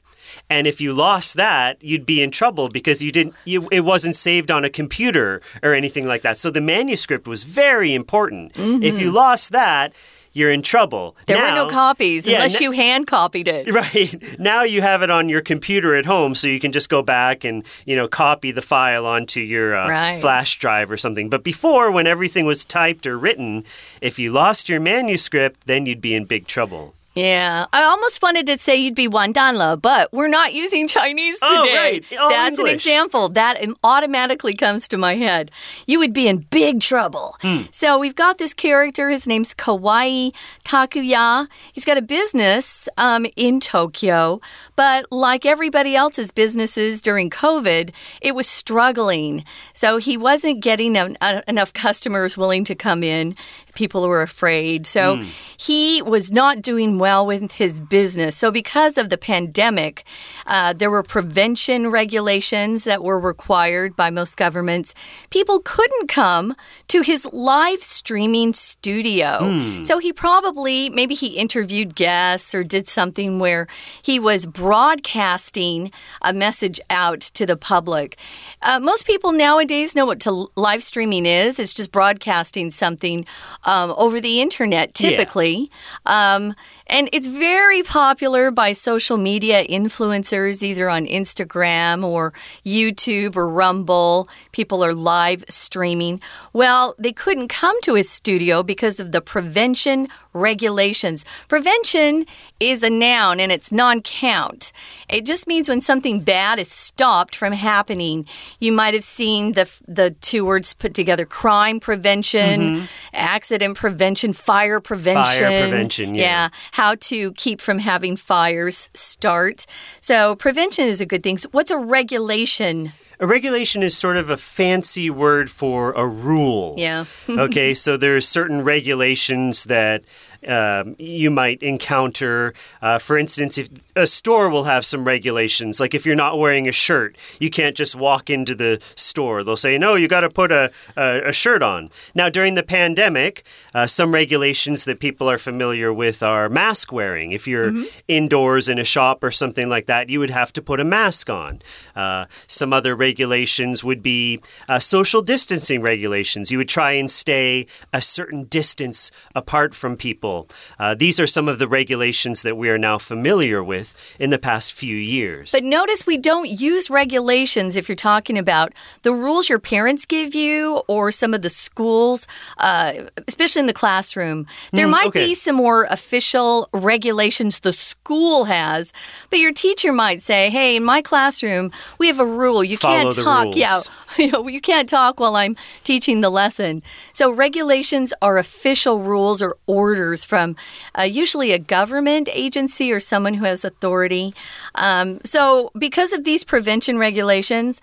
And 0.50 0.68
if 0.68 0.82
you 0.82 0.94
lost 0.94 1.38
that, 1.38 1.82
you'd 1.82 2.06
be 2.06 2.22
in 2.22 2.32
trouble 2.32 2.70
because 2.70 3.02
you 3.02 3.12
didn't 3.12 3.36
you, 3.46 3.68
it 3.72 3.82
wasn't 3.82 4.16
saved 4.16 4.52
on 4.52 4.66
a 4.66 4.70
computer 4.70 5.42
or 5.64 5.74
anything 5.74 6.08
like 6.08 6.22
that. 6.22 6.38
So 6.38 6.50
the 6.50 6.62
manuscript 6.62 7.28
was 7.28 7.44
very 7.44 7.94
important. 7.94 8.54
Mm 8.56 8.64
-hmm. 8.64 8.84
If 8.84 9.00
you 9.02 9.12
lost 9.12 9.52
that, 9.52 9.94
you're 10.34 10.52
in 10.52 10.62
trouble. 10.62 11.16
There 11.26 11.38
now, 11.38 11.50
were 11.50 11.68
no 11.68 11.70
copies 11.70 12.26
yeah, 12.26 12.36
unless 12.36 12.62
you 12.62 12.72
hand 12.72 13.08
copied 13.08 13.48
it. 13.48 13.74
Right. 13.82 14.40
Now 14.40 14.64
you 14.64 14.82
have 14.82 15.02
it 15.02 15.10
on 15.10 15.30
your 15.30 15.42
computer 15.42 15.96
at 15.96 16.06
home 16.06 16.36
so 16.36 16.48
you 16.48 16.60
can 16.60 16.72
just 16.72 16.90
go 16.90 17.02
back 17.02 17.44
and, 17.44 17.64
you 17.86 17.96
know, 17.96 18.08
copy 18.08 18.52
the 18.52 18.62
file 18.62 19.06
onto 19.06 19.40
your 19.40 19.76
uh, 19.76 19.90
right. 19.90 20.22
flash 20.22 20.60
drive 20.60 20.92
or 20.92 20.98
something. 20.98 21.30
But 21.30 21.44
before 21.44 21.92
when 21.92 22.08
everything 22.08 22.46
was 22.46 22.66
typed 22.66 23.08
or 23.08 23.18
written, 23.18 23.64
if 24.02 24.20
you 24.20 24.32
lost 24.32 24.70
your 24.70 24.80
manuscript, 24.80 25.68
then 25.68 25.86
you'd 25.86 26.02
be 26.02 26.14
in 26.14 26.26
big 26.26 26.48
trouble. 26.48 26.94
Yeah, 27.14 27.66
I 27.74 27.84
almost 27.84 28.22
wanted 28.22 28.48
to 28.48 28.58
say 28.58 28.78
you'd 28.78 28.96
be 28.96 29.10
Danla, 29.10 29.82
but 29.82 30.14
we're 30.14 30.30
not 30.30 30.54
using 30.54 30.88
Chinese 30.88 31.38
oh, 31.42 31.64
today. 31.64 32.02
Oh, 32.14 32.16
right. 32.16 32.30
That's 32.30 32.58
English. 32.58 32.72
an 32.72 32.76
example 32.76 33.30
that 33.30 33.62
automatically 33.84 34.54
comes 34.54 34.88
to 34.88 34.98
my 34.98 35.16
head. 35.16 35.52
You 35.86 36.00
would 36.00 36.14
be 36.14 36.30
in 36.30 36.38
big 36.38 36.80
trouble. 36.80 37.36
Hmm. 37.42 37.64
So 37.70 38.00
we've 38.00 38.16
got 38.16 38.38
this 38.38 38.54
character. 38.54 39.10
His 39.10 39.28
name's 39.28 39.54
Kawai 39.54 40.34
Takuya. 40.64 41.50
He's 41.74 41.84
got 41.84 41.98
a 41.98 42.02
business 42.02 42.88
um, 42.98 43.26
in 43.36 43.60
Tokyo, 43.60 44.40
but 44.78 45.12
like 45.12 45.46
everybody 45.46 45.96
else's 45.96 46.32
businesses 46.32 47.02
during 47.02 47.30
COVID, 47.30 47.92
it 48.22 48.36
was 48.36 48.48
struggling. 48.48 49.44
So 49.74 49.98
he 49.98 50.16
wasn't 50.16 50.62
getting 50.62 50.96
enough 50.96 51.74
customers 51.74 52.38
willing 52.38 52.64
to 52.64 52.76
come 52.76 53.04
in. 53.04 53.36
People 53.76 54.08
were 54.08 54.22
afraid. 54.22 54.86
So 54.86 55.18
mm. 55.18 55.28
he 55.58 56.02
was 56.02 56.32
not 56.32 56.62
doing 56.62 57.00
well 57.00 57.26
with 57.26 57.54
his 57.54 57.80
business. 57.80 58.36
So, 58.36 58.52
because 58.52 58.98
of 58.98 59.10
the 59.10 59.18
pandemic, 59.18 60.04
uh, 60.46 60.74
there 60.74 60.90
were 60.90 61.04
prevention 61.04 61.90
regulations 61.90 62.84
that 62.84 63.04
were 63.04 63.20
required 63.20 63.96
by 63.96 64.10
most 64.10 64.38
governments. 64.38 64.94
People 65.30 65.60
couldn't 65.64 66.08
come 66.08 66.56
to 66.88 67.02
his 67.02 67.28
live 67.32 67.84
streaming 67.84 68.54
studio. 68.54 69.40
Mm. 69.42 69.86
So, 69.86 70.00
he 70.00 70.14
probably, 70.14 70.90
maybe 70.90 71.16
he 71.16 71.38
interviewed 71.38 71.96
guests 71.96 72.54
or 72.56 72.64
did 72.64 72.88
something 72.88 73.40
where 73.40 73.68
he 74.02 74.20
was 74.20 74.46
broadcasting 74.46 75.92
a 76.22 76.34
message 76.34 76.80
out 76.90 77.22
to 77.22 77.46
the 77.46 77.58
public. 77.58 78.18
Uh, 78.62 78.80
most 78.80 79.08
people 79.08 79.32
nowadays 79.32 79.96
know 79.96 80.06
what 80.06 80.20
to 80.22 80.48
live 80.56 80.84
streaming 80.84 81.26
is, 81.26 81.60
it's 81.60 81.74
just 81.74 81.92
broadcasting 81.92 82.72
something 82.72 83.26
um, 83.64 83.94
over 83.98 84.22
the 84.22 84.42
internet, 84.42 84.94
typically. 84.94 85.72
Yeah. 86.06 86.36
Um, 86.36 86.56
and 86.92 87.08
it's 87.14 87.28
very 87.28 87.84
popular 87.84 88.52
by 88.52 88.74
social 88.74 89.18
media 89.18 89.66
influencers, 89.66 90.62
either 90.62 90.90
on 90.90 91.06
Instagram 91.06 92.04
or 92.04 92.34
YouTube 92.66 93.38
or 93.38 93.48
Rumble. 93.48 94.28
People 94.52 94.84
are 94.84 94.94
live 94.94 95.46
streaming. 95.48 96.20
Well, 96.52 96.94
they 97.00 97.14
couldn't 97.14 97.48
come 97.48 97.80
to 97.84 97.96
his 97.96 98.10
studio 98.10 98.62
because 98.62 99.00
of 99.00 99.14
the 99.14 99.22
prevention 99.22 100.10
regulations. 100.34 101.24
Prevention 101.48 102.26
is 102.60 102.84
a 102.84 102.90
noun 102.90 103.40
and 103.40 103.54
it's 103.54 103.72
non 103.72 104.02
count. 104.02 104.74
It 105.08 105.26
just 105.26 105.48
means 105.48 105.70
when 105.70 105.80
something 105.80 106.20
bad 106.20 106.60
is 106.60 106.70
stopped 106.70 107.38
from 107.38 107.54
happening. 107.54 108.26
You 108.60 108.74
might 108.74 108.94
have 108.94 109.06
seen 109.06 109.54
the, 109.54 109.70
the 109.88 110.12
two 110.12 110.44
words 110.44 110.74
put 110.74 110.94
together 110.94 111.26
crime 111.26 111.80
prevention, 111.80 112.62
mm 112.62 112.76
-hmm. 112.76 112.88
accident 113.14 113.78
prevention, 113.78 114.34
fire 114.34 114.82
prevention. 114.82 115.40
Fire 115.40 115.70
prevention, 115.70 116.16
yeah. 116.16 116.26
yeah 116.26 116.50
how 116.82 116.96
to 116.96 117.32
keep 117.34 117.62
from 117.62 117.78
having 117.78 118.18
fires 118.18 118.90
start. 118.96 119.68
So, 120.02 120.36
prevention 120.36 120.88
is 120.88 121.00
a 121.00 121.06
good 121.06 121.22
thing. 121.22 121.38
So 121.38 121.48
what's 121.52 121.70
a 121.70 121.78
regulation? 121.78 122.94
A 123.20 123.28
regulation 123.28 123.84
is 123.84 123.96
sort 123.96 124.18
of 124.18 124.32
a 124.32 124.38
fancy 124.38 125.12
word 125.12 125.52
for 125.52 125.92
a 125.92 126.08
rule. 126.08 126.74
Yeah. 126.80 127.06
okay, 127.30 127.76
so 127.76 127.98
there 127.98 128.18
are 128.18 128.22
certain 128.22 128.64
regulations 128.64 129.66
that 129.66 130.04
um, 130.48 130.96
you 130.98 131.30
might 131.30 131.62
encounter. 131.62 132.54
Uh, 132.82 132.98
for 133.00 133.18
instance, 133.18 133.58
if 133.58 133.70
a 133.96 134.08
store 134.08 134.50
will 134.50 134.64
have 134.64 134.86
some 134.86 135.06
regulations, 135.06 135.80
like 135.80 135.94
if 135.94 136.06
you're 136.06 136.16
not 136.16 136.38
wearing 136.38 136.68
a 136.68 136.72
shirt, 136.72 137.18
you 137.40 137.50
can't 137.50 137.76
just 137.76 137.96
walk 137.96 138.30
into 138.30 138.56
the 138.56 138.82
store. 138.96 139.44
They'll 139.44 139.56
say, 139.56 139.78
no, 139.78 139.96
you 139.96 140.08
got 140.08 140.22
to 140.22 140.30
put 140.30 140.52
a, 140.52 140.72
a, 140.96 141.30
a, 141.30 141.34
shirt 141.34 141.64
on. 141.64 141.90
Now, 142.16 142.30
during 142.30 142.56
the 142.56 142.64
pandemic, 142.64 143.44
uh, 143.74 143.88
some 143.88 144.14
regulations 144.14 144.86
that 144.86 145.00
people 145.00 145.30
are 145.30 145.38
familiar 145.38 145.94
with 145.94 146.24
are 146.24 146.50
mask 146.50 146.92
wearing. 146.92 147.32
If 147.32 147.48
you're 147.48 147.72
mm 147.72 147.84
-hmm. 147.84 148.02
indoors 148.08 148.68
in 148.68 148.80
a 148.80 148.84
shop 148.84 149.24
or 149.24 149.32
something 149.32 149.70
like 149.70 149.88
that, 149.88 150.10
you 150.10 150.20
would 150.20 150.34
have 150.34 150.52
to 150.54 150.62
put 150.62 150.80
a 150.80 150.84
mask 150.84 151.30
on. 151.30 151.62
Uh, 151.96 152.26
some 152.48 152.76
other 152.76 152.96
regulations 152.96 153.84
would 153.84 154.02
be 154.02 154.40
uh, 154.70 154.80
social 154.80 155.22
distancing 155.22 155.84
regulations. 155.84 156.52
You 156.52 156.58
would 156.58 156.74
try 156.80 157.00
and 157.00 157.10
stay 157.12 157.66
a 157.92 158.02
certain 158.02 158.48
distance 158.50 159.12
apart 159.34 159.76
from 159.76 159.96
people. 159.96 160.31
Uh, 160.80 160.96
these 160.96 161.20
are 161.20 161.28
some 161.28 161.48
of 161.48 161.60
the 161.60 161.68
regulations 161.68 162.42
that 162.42 162.56
we 162.56 162.70
are 162.70 162.78
now 162.78 162.98
familiar 162.98 163.64
with 163.64 163.96
in 164.20 164.30
the 164.30 164.38
past 164.40 164.74
few 164.74 164.96
years. 164.96 165.52
But 165.52 165.64
notice 165.64 166.06
we 166.06 166.18
don't 166.18 166.50
use 166.50 166.90
regulations 166.90 167.78
if 167.78 167.88
you're 167.88 167.96
talking 167.96 168.38
about 168.38 168.74
the 169.04 169.14
rules 169.14 169.50
your 169.50 169.60
parents 169.60 170.06
give 170.06 170.34
you 170.36 170.82
or 170.88 171.12
some 171.12 171.34
of 171.34 171.42
the 171.42 171.50
schools, 171.50 172.28
uh, 172.58 172.94
especially 173.28 173.62
in 173.62 173.68
the 173.68 173.74
classroom. 173.74 174.48
There 174.72 174.88
mm, 174.88 174.92
might 174.92 175.08
okay. 175.08 175.28
be 175.28 175.36
some 175.36 175.56
more 175.56 175.84
official 175.86 176.68
regulations 176.74 177.60
the 177.60 177.74
school 177.74 178.46
has, 178.46 178.94
but 179.30 179.40
your 179.40 179.54
teacher 179.54 179.92
might 179.92 180.22
say, 180.22 180.50
hey, 180.50 180.76
in 180.76 180.84
my 180.84 181.02
classroom, 181.02 181.72
we 181.98 182.08
have 182.08 182.20
a 182.20 182.26
rule. 182.26 182.64
You 182.64 182.78
Follow 182.78 183.04
can't 183.04 183.16
talk. 183.16 183.44
Rules. 183.46 183.58
Yeah. 183.58 183.80
You, 184.22 184.32
know, 184.32 184.48
you 184.48 184.62
can't 184.62 184.88
talk 184.88 185.20
while 185.20 185.36
I'm 185.36 185.56
teaching 185.84 186.22
the 186.22 186.30
lesson. 186.30 186.84
So, 187.14 187.32
regulations 187.32 188.14
are 188.22 188.38
official 188.38 189.02
rules 189.02 189.42
or 189.42 189.58
orders 189.66 190.26
from 190.26 190.56
uh, 190.98 191.04
usually 191.04 191.52
a 191.52 191.60
government 191.60 192.30
agency 192.32 192.92
or 192.92 193.00
someone 193.00 193.36
who 193.36 193.46
has 193.46 193.66
authority. 193.66 194.34
Um, 194.76 195.20
so, 195.24 195.72
because 195.78 196.14
of 196.14 196.24
these 196.24 196.44
prevention 196.44 196.98
regulations, 197.00 197.82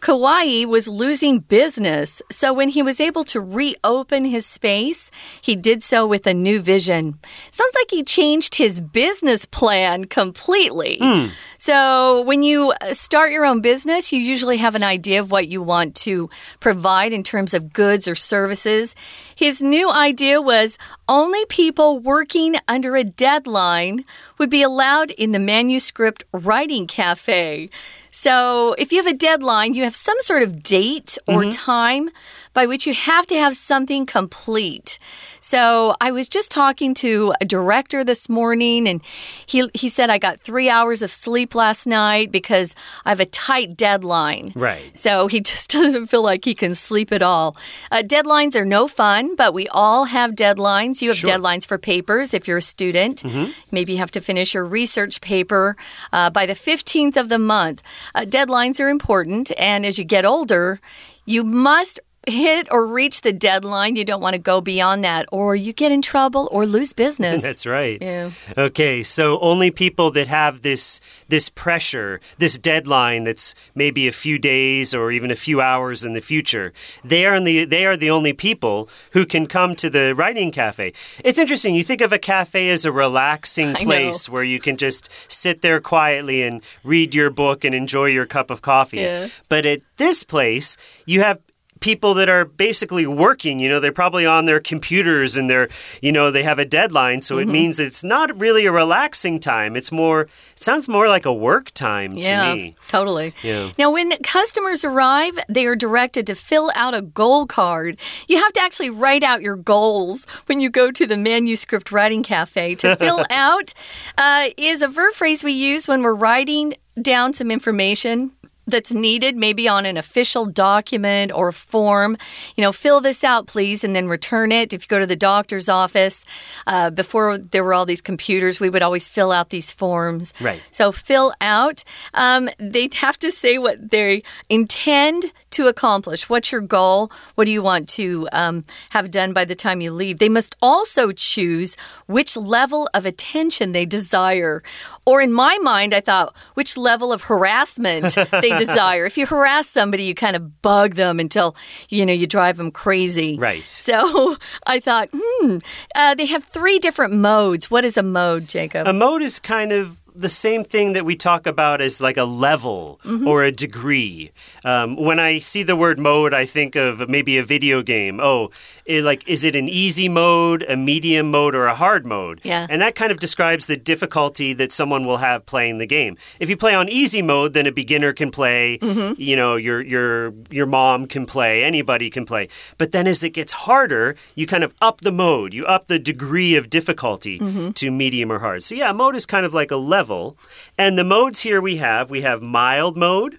Kawai 0.00 0.66
was 0.66 0.88
losing 0.88 1.40
business, 1.40 2.22
so 2.30 2.52
when 2.52 2.68
he 2.68 2.82
was 2.82 3.00
able 3.00 3.24
to 3.24 3.40
reopen 3.40 4.24
his 4.24 4.46
space, 4.46 5.10
he 5.40 5.56
did 5.56 5.82
so 5.82 6.06
with 6.06 6.26
a 6.26 6.34
new 6.34 6.60
vision. 6.60 7.18
Sounds 7.50 7.74
like 7.74 7.90
he 7.90 8.04
changed 8.04 8.56
his 8.56 8.80
business 8.80 9.44
plan 9.44 10.04
completely. 10.04 10.98
Mm. 11.00 11.30
So, 11.58 12.22
when 12.22 12.44
you 12.44 12.72
start 12.92 13.32
your 13.32 13.44
own 13.44 13.60
business, 13.60 14.12
you 14.12 14.20
usually 14.20 14.58
have 14.58 14.76
an 14.76 14.84
idea 14.84 15.18
of 15.18 15.32
what 15.32 15.48
you 15.48 15.60
want 15.68 15.94
to 16.06 16.28
provide 16.58 17.12
in 17.12 17.22
terms 17.22 17.54
of 17.54 17.72
goods 17.72 18.08
or 18.08 18.16
services. 18.16 18.96
His 19.34 19.62
new 19.62 19.88
idea 19.90 20.42
was 20.42 20.78
only 21.08 21.44
people 21.46 22.00
working 22.00 22.56
under 22.66 22.96
a 22.96 23.04
deadline 23.04 24.04
would 24.38 24.50
be 24.50 24.62
allowed 24.62 25.12
in 25.12 25.30
the 25.32 25.38
manuscript 25.38 26.24
writing 26.32 26.86
cafe. 26.86 27.70
So, 28.10 28.74
if 28.78 28.90
you 28.90 28.98
have 29.02 29.14
a 29.14 29.16
deadline, 29.16 29.74
you 29.74 29.84
have 29.84 29.94
some 29.94 30.20
sort 30.20 30.42
of 30.42 30.62
date 30.62 31.18
or 31.28 31.42
mm 31.42 31.50
-hmm. 31.50 31.64
time 31.64 32.10
by 32.58 32.66
which 32.66 32.88
you 32.88 32.92
have 32.92 33.24
to 33.24 33.36
have 33.36 33.54
something 33.54 34.04
complete. 34.04 34.98
So 35.38 35.94
I 36.00 36.10
was 36.10 36.28
just 36.28 36.50
talking 36.50 36.92
to 36.94 37.32
a 37.40 37.44
director 37.44 38.02
this 38.02 38.28
morning, 38.28 38.88
and 38.88 39.00
he 39.46 39.70
he 39.74 39.88
said 39.88 40.10
I 40.10 40.18
got 40.18 40.40
three 40.40 40.68
hours 40.68 41.00
of 41.00 41.12
sleep 41.12 41.54
last 41.54 41.86
night 41.86 42.32
because 42.32 42.74
I 43.04 43.10
have 43.10 43.20
a 43.20 43.26
tight 43.26 43.76
deadline. 43.76 44.50
Right. 44.56 44.90
So 44.96 45.28
he 45.28 45.40
just 45.52 45.70
doesn't 45.70 46.06
feel 46.08 46.24
like 46.24 46.44
he 46.44 46.52
can 46.52 46.74
sleep 46.74 47.12
at 47.12 47.22
all. 47.22 47.56
Uh, 47.92 48.02
deadlines 48.02 48.56
are 48.56 48.64
no 48.64 48.88
fun, 48.88 49.36
but 49.36 49.54
we 49.54 49.68
all 49.68 50.06
have 50.06 50.32
deadlines. 50.32 51.00
You 51.00 51.10
have 51.10 51.18
sure. 51.18 51.30
deadlines 51.30 51.64
for 51.64 51.78
papers 51.78 52.34
if 52.34 52.48
you're 52.48 52.58
a 52.66 52.70
student. 52.76 53.22
Mm 53.22 53.30
-hmm. 53.30 53.46
Maybe 53.70 53.92
you 53.92 53.98
have 53.98 54.18
to 54.18 54.20
finish 54.20 54.52
your 54.52 54.66
research 54.80 55.20
paper 55.20 55.76
uh, 56.12 56.30
by 56.30 56.44
the 56.46 56.56
15th 56.56 57.16
of 57.22 57.28
the 57.28 57.38
month. 57.38 57.82
Uh, 58.16 58.24
deadlines 58.26 58.80
are 58.80 58.90
important, 58.90 59.52
and 59.58 59.86
as 59.86 59.96
you 59.96 60.06
get 60.08 60.24
older, 60.24 60.80
you 61.24 61.44
must 61.44 62.00
hit 62.30 62.68
or 62.70 62.86
reach 62.86 63.22
the 63.22 63.32
deadline. 63.32 63.96
You 63.96 64.04
don't 64.04 64.20
want 64.20 64.34
to 64.34 64.38
go 64.38 64.60
beyond 64.60 65.04
that, 65.04 65.26
or 65.32 65.56
you 65.56 65.72
get 65.72 65.92
in 65.92 66.02
trouble 66.02 66.48
or 66.50 66.66
lose 66.66 66.92
business. 66.92 67.42
That's 67.48 67.66
right. 67.66 67.98
Yeah. 68.00 68.30
Okay, 68.56 69.02
so 69.02 69.38
only 69.40 69.70
people 69.70 70.10
that 70.12 70.26
have 70.28 70.62
this 70.62 71.00
this 71.28 71.48
pressure, 71.48 72.20
this 72.38 72.58
deadline 72.58 73.24
that's 73.24 73.54
maybe 73.74 74.08
a 74.08 74.12
few 74.12 74.38
days 74.38 74.94
or 74.94 75.10
even 75.10 75.30
a 75.30 75.36
few 75.36 75.60
hours 75.60 76.04
in 76.04 76.12
the 76.14 76.20
future, 76.20 76.72
they 77.04 77.26
are 77.26 77.40
the 77.40 77.64
they 77.64 77.86
are 77.86 77.96
the 77.96 78.10
only 78.10 78.32
people 78.32 78.88
who 79.12 79.26
can 79.26 79.46
come 79.46 79.74
to 79.76 79.90
the 79.90 80.14
writing 80.14 80.50
cafe. 80.50 80.92
It's 81.24 81.38
interesting. 81.38 81.74
You 81.74 81.84
think 81.84 82.00
of 82.00 82.12
a 82.12 82.18
cafe 82.18 82.70
as 82.70 82.84
a 82.84 82.92
relaxing 82.92 83.74
place 83.74 84.28
where 84.28 84.44
you 84.44 84.60
can 84.60 84.76
just 84.76 85.10
sit 85.30 85.62
there 85.62 85.80
quietly 85.80 86.42
and 86.42 86.62
read 86.84 87.14
your 87.14 87.30
book 87.30 87.64
and 87.64 87.74
enjoy 87.74 88.06
your 88.06 88.26
cup 88.26 88.50
of 88.50 88.62
coffee. 88.62 88.98
Yeah. 88.98 89.28
But 89.48 89.66
at 89.66 89.80
this 89.96 90.24
place, 90.24 90.76
you 91.06 91.20
have 91.20 91.40
people 91.80 92.14
that 92.14 92.28
are 92.28 92.44
basically 92.44 93.06
working. 93.06 93.60
You 93.60 93.68
know, 93.68 93.80
they're 93.80 93.92
probably 93.92 94.26
on 94.26 94.46
their 94.46 94.60
computers 94.60 95.36
and 95.36 95.48
they're, 95.48 95.68
you 96.02 96.12
know, 96.12 96.30
they 96.30 96.42
have 96.42 96.58
a 96.58 96.64
deadline. 96.64 97.20
So 97.20 97.34
mm 97.34 97.38
-hmm. 97.38 97.42
it 97.42 97.44
mm-hmm. 97.44 97.52
means 97.52 97.80
it's 97.80 98.04
not 98.04 98.40
really 98.40 98.66
a 98.66 98.72
relaxing 98.72 99.40
time. 99.40 99.78
It's 99.78 99.92
more, 99.92 100.22
it 100.22 100.62
sounds 100.62 100.88
more 100.88 101.08
like 101.08 101.28
a 101.28 101.32
work 101.32 101.70
time 101.72 102.20
to 102.20 102.28
yeah, 102.28 102.54
me. 102.54 102.74
Totally. 102.88 103.32
Yeah. 103.42 103.70
Now, 103.78 103.92
when 103.92 104.16
customers 104.22 104.84
arrive, 104.84 105.34
they 105.54 105.66
are 105.66 105.76
directed 105.76 106.26
to 106.26 106.34
fill 106.34 106.70
out 106.74 106.94
a 106.94 107.02
goal 107.02 107.46
card. 107.46 107.98
You 108.28 108.38
have 108.38 108.52
to 108.52 108.60
actually 108.60 108.90
write 108.90 109.26
out 109.26 109.40
your 109.42 109.56
goals 109.56 110.26
when 110.46 110.60
you 110.60 110.70
go 110.70 110.90
to 110.90 111.06
the 111.06 111.16
manuscript 111.16 111.90
writing 111.90 112.24
cafe. 112.24 112.74
To 112.74 112.96
fill 113.04 113.24
out 113.30 113.74
uh, 114.16 114.44
is 114.56 114.82
a 114.82 114.88
verb 114.88 115.14
phrase 115.14 115.44
we 115.44 115.52
use 115.52 115.88
when 115.90 116.02
we're 116.02 116.20
writing 116.26 116.74
down 117.02 117.32
some 117.32 117.50
information 117.50 118.32
that's 118.68 118.92
needed, 118.92 119.36
maybe 119.36 119.68
on 119.68 119.86
an 119.86 119.96
official 119.96 120.46
document 120.46 121.32
or 121.32 121.52
form. 121.52 122.16
You 122.56 122.62
know, 122.62 122.72
fill 122.72 123.00
this 123.00 123.24
out, 123.24 123.46
please, 123.46 123.82
and 123.84 123.96
then 123.96 124.08
return 124.08 124.52
it. 124.52 124.72
If 124.72 124.84
you 124.84 124.88
go 124.88 124.98
to 124.98 125.06
the 125.06 125.16
doctor's 125.16 125.68
office, 125.68 126.24
uh, 126.66 126.90
before 126.90 127.38
there 127.38 127.64
were 127.64 127.74
all 127.74 127.86
these 127.86 128.00
computers, 128.00 128.60
we 128.60 128.70
would 128.70 128.82
always 128.82 129.08
fill 129.08 129.32
out 129.32 129.50
these 129.50 129.72
forms. 129.72 130.32
Right. 130.40 130.62
So 130.70 130.92
fill 130.92 131.32
out. 131.40 131.84
Um, 132.14 132.50
they'd 132.58 132.94
have 132.94 133.18
to 133.20 133.30
say 133.30 133.58
what 133.58 133.90
they 133.90 134.22
intend 134.48 135.32
to 135.50 135.66
accomplish. 135.66 136.28
What's 136.28 136.52
your 136.52 136.60
goal? 136.60 137.10
What 137.34 137.46
do 137.46 137.50
you 137.50 137.62
want 137.62 137.88
to 137.90 138.28
um, 138.32 138.64
have 138.90 139.10
done 139.10 139.32
by 139.32 139.44
the 139.44 139.54
time 139.54 139.80
you 139.80 139.92
leave? 139.92 140.18
They 140.18 140.28
must 140.28 140.54
also 140.60 141.12
choose 141.12 141.76
which 142.06 142.36
level 142.36 142.88
of 142.94 143.06
attention 143.06 143.72
they 143.72 143.86
desire. 143.86 144.62
Or 145.08 145.22
in 145.22 145.32
my 145.32 145.56
mind, 145.62 145.94
I 145.94 146.02
thought, 146.02 146.36
which 146.52 146.76
level 146.76 147.14
of 147.14 147.22
harassment 147.22 148.14
they 148.42 148.54
desire. 148.58 149.06
If 149.06 149.16
you 149.16 149.24
harass 149.24 149.66
somebody, 149.66 150.04
you 150.04 150.14
kind 150.14 150.36
of 150.36 150.60
bug 150.60 150.96
them 150.96 151.18
until, 151.18 151.56
you 151.88 152.04
know, 152.04 152.12
you 152.12 152.26
drive 152.26 152.58
them 152.58 152.70
crazy. 152.70 153.38
Right. 153.38 153.64
So 153.64 154.36
I 154.66 154.80
thought, 154.80 155.08
hmm, 155.10 155.60
uh, 155.94 156.14
they 156.14 156.26
have 156.26 156.44
three 156.44 156.78
different 156.78 157.14
modes. 157.14 157.70
What 157.70 157.86
is 157.86 157.96
a 157.96 158.02
mode, 158.02 158.48
Jacob? 158.48 158.86
A 158.86 158.92
mode 158.92 159.22
is 159.22 159.40
kind 159.40 159.72
of 159.72 160.02
the 160.14 160.28
same 160.28 160.64
thing 160.64 160.92
that 160.92 161.04
we 161.04 161.16
talk 161.16 161.46
about 161.46 161.80
as 161.80 162.02
like 162.02 162.18
a 162.18 162.24
level 162.24 163.00
mm 163.04 163.20
-hmm. 163.20 163.26
or 163.26 163.42
a 163.44 163.52
degree. 163.52 164.30
Um, 164.64 164.96
when 164.96 165.18
I 165.18 165.40
see 165.40 165.64
the 165.64 165.76
word 165.76 165.98
mode, 165.98 166.34
I 166.42 166.46
think 166.46 166.76
of 166.76 167.08
maybe 167.08 167.38
a 167.38 167.44
video 167.44 167.82
game. 167.82 168.20
Oh, 168.20 168.50
it, 168.88 169.04
like 169.04 169.22
is 169.28 169.44
it 169.44 169.54
an 169.54 169.68
easy 169.68 170.08
mode, 170.08 170.64
a 170.66 170.76
medium 170.76 171.30
mode, 171.30 171.54
or 171.54 171.66
a 171.66 171.74
hard 171.74 172.06
mode? 172.06 172.40
Yeah. 172.42 172.66
And 172.70 172.80
that 172.80 172.94
kind 172.94 173.12
of 173.12 173.20
describes 173.20 173.66
the 173.66 173.76
difficulty 173.76 174.54
that 174.54 174.72
someone 174.72 175.04
will 175.04 175.18
have 175.18 175.44
playing 175.44 175.76
the 175.76 175.86
game. 175.86 176.16
If 176.40 176.48
you 176.48 176.56
play 176.56 176.74
on 176.74 176.88
easy 176.88 177.20
mode, 177.20 177.52
then 177.52 177.66
a 177.66 177.72
beginner 177.72 178.14
can 178.14 178.30
play. 178.30 178.78
Mm 178.80 178.94
-hmm. 178.94 179.14
You 179.18 179.36
know, 179.36 179.56
your 179.56 179.80
your 179.82 180.32
your 180.50 180.66
mom 180.66 181.06
can 181.06 181.26
play. 181.26 181.64
Anybody 181.64 182.10
can 182.10 182.24
play. 182.24 182.48
But 182.78 182.92
then 182.92 183.06
as 183.06 183.22
it 183.22 183.34
gets 183.34 183.52
harder, 183.52 184.16
you 184.34 184.46
kind 184.46 184.64
of 184.64 184.72
up 184.80 185.00
the 185.00 185.12
mode. 185.12 185.56
You 185.56 185.64
up 185.66 185.84
the 185.84 185.98
degree 185.98 186.58
of 186.58 186.70
difficulty 186.70 187.38
mm 187.38 187.54
-hmm. 187.54 187.72
to 187.72 187.90
medium 187.90 188.30
or 188.30 188.38
hard. 188.38 188.62
So 188.62 188.74
yeah, 188.74 188.94
mode 188.94 189.16
is 189.16 189.26
kind 189.26 189.46
of 189.46 189.52
like 189.54 189.74
a 189.74 189.82
level. 189.96 190.36
And 190.76 190.96
the 190.96 191.04
modes 191.04 191.42
here 191.42 191.60
we 191.60 191.76
have 191.78 192.04
we 192.10 192.22
have 192.22 192.40
mild 192.40 192.96
mode 192.96 193.36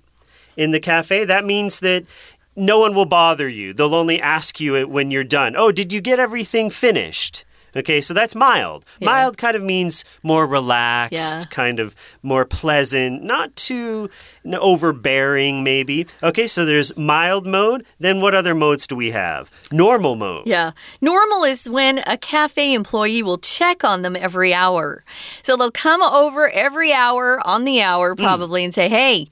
in 0.56 0.72
the 0.72 0.80
cafe. 0.80 1.26
That 1.26 1.46
means 1.46 1.80
that 1.80 2.04
no 2.60 2.80
one 2.80 2.94
will 2.94 3.06
bother 3.06 3.48
you. 3.48 3.74
They'll 3.74 3.96
only 3.96 4.22
ask 4.22 4.60
you 4.60 4.76
it 4.76 4.90
when 4.90 5.12
you're 5.12 5.24
done. 5.24 5.56
Oh, 5.56 5.72
did 5.72 5.94
you 5.94 6.02
get 6.02 6.20
everything 6.20 6.70
finished? 6.70 7.46
Okay, 7.76 8.02
so 8.02 8.14
that's 8.14 8.36
mild. 8.36 8.86
Yeah. 9.00 9.06
Mild 9.06 9.38
kind 9.38 9.56
of 9.56 9.62
means 9.62 10.04
more 10.24 10.48
relaxed, 10.48 11.42
yeah. 11.42 11.46
kind 11.50 11.80
of 11.80 11.96
more 12.24 12.46
pleasant, 12.46 13.24
not 13.24 13.56
too 13.56 14.10
overbearing, 14.46 15.64
maybe. 15.64 16.08
Okay, 16.24 16.48
so 16.48 16.66
there's 16.66 16.98
mild 16.98 17.46
mode. 17.46 17.86
Then 18.00 18.22
what 18.22 18.34
other 18.34 18.56
modes 18.56 18.88
do 18.88 18.96
we 18.96 19.12
have? 19.12 19.52
Normal 19.72 20.16
mode. 20.16 20.48
Yeah. 20.48 20.72
Normal 21.02 21.44
is 21.44 21.70
when 21.70 22.00
a 22.08 22.18
cafe 22.18 22.74
employee 22.74 23.22
will 23.22 23.38
check 23.38 23.84
on 23.84 24.02
them 24.02 24.16
every 24.16 24.54
hour. 24.54 25.04
So 25.44 25.56
they'll 25.56 25.72
come 25.72 26.02
over 26.02 26.50
every 26.50 26.92
hour 26.92 27.46
on 27.46 27.66
the 27.66 27.82
hour, 27.82 28.16
hmm. 28.16 28.24
probably, 28.24 28.62
mm. 28.62 28.66
and 28.66 28.74
say, 28.74 28.90
hey, 28.90 29.30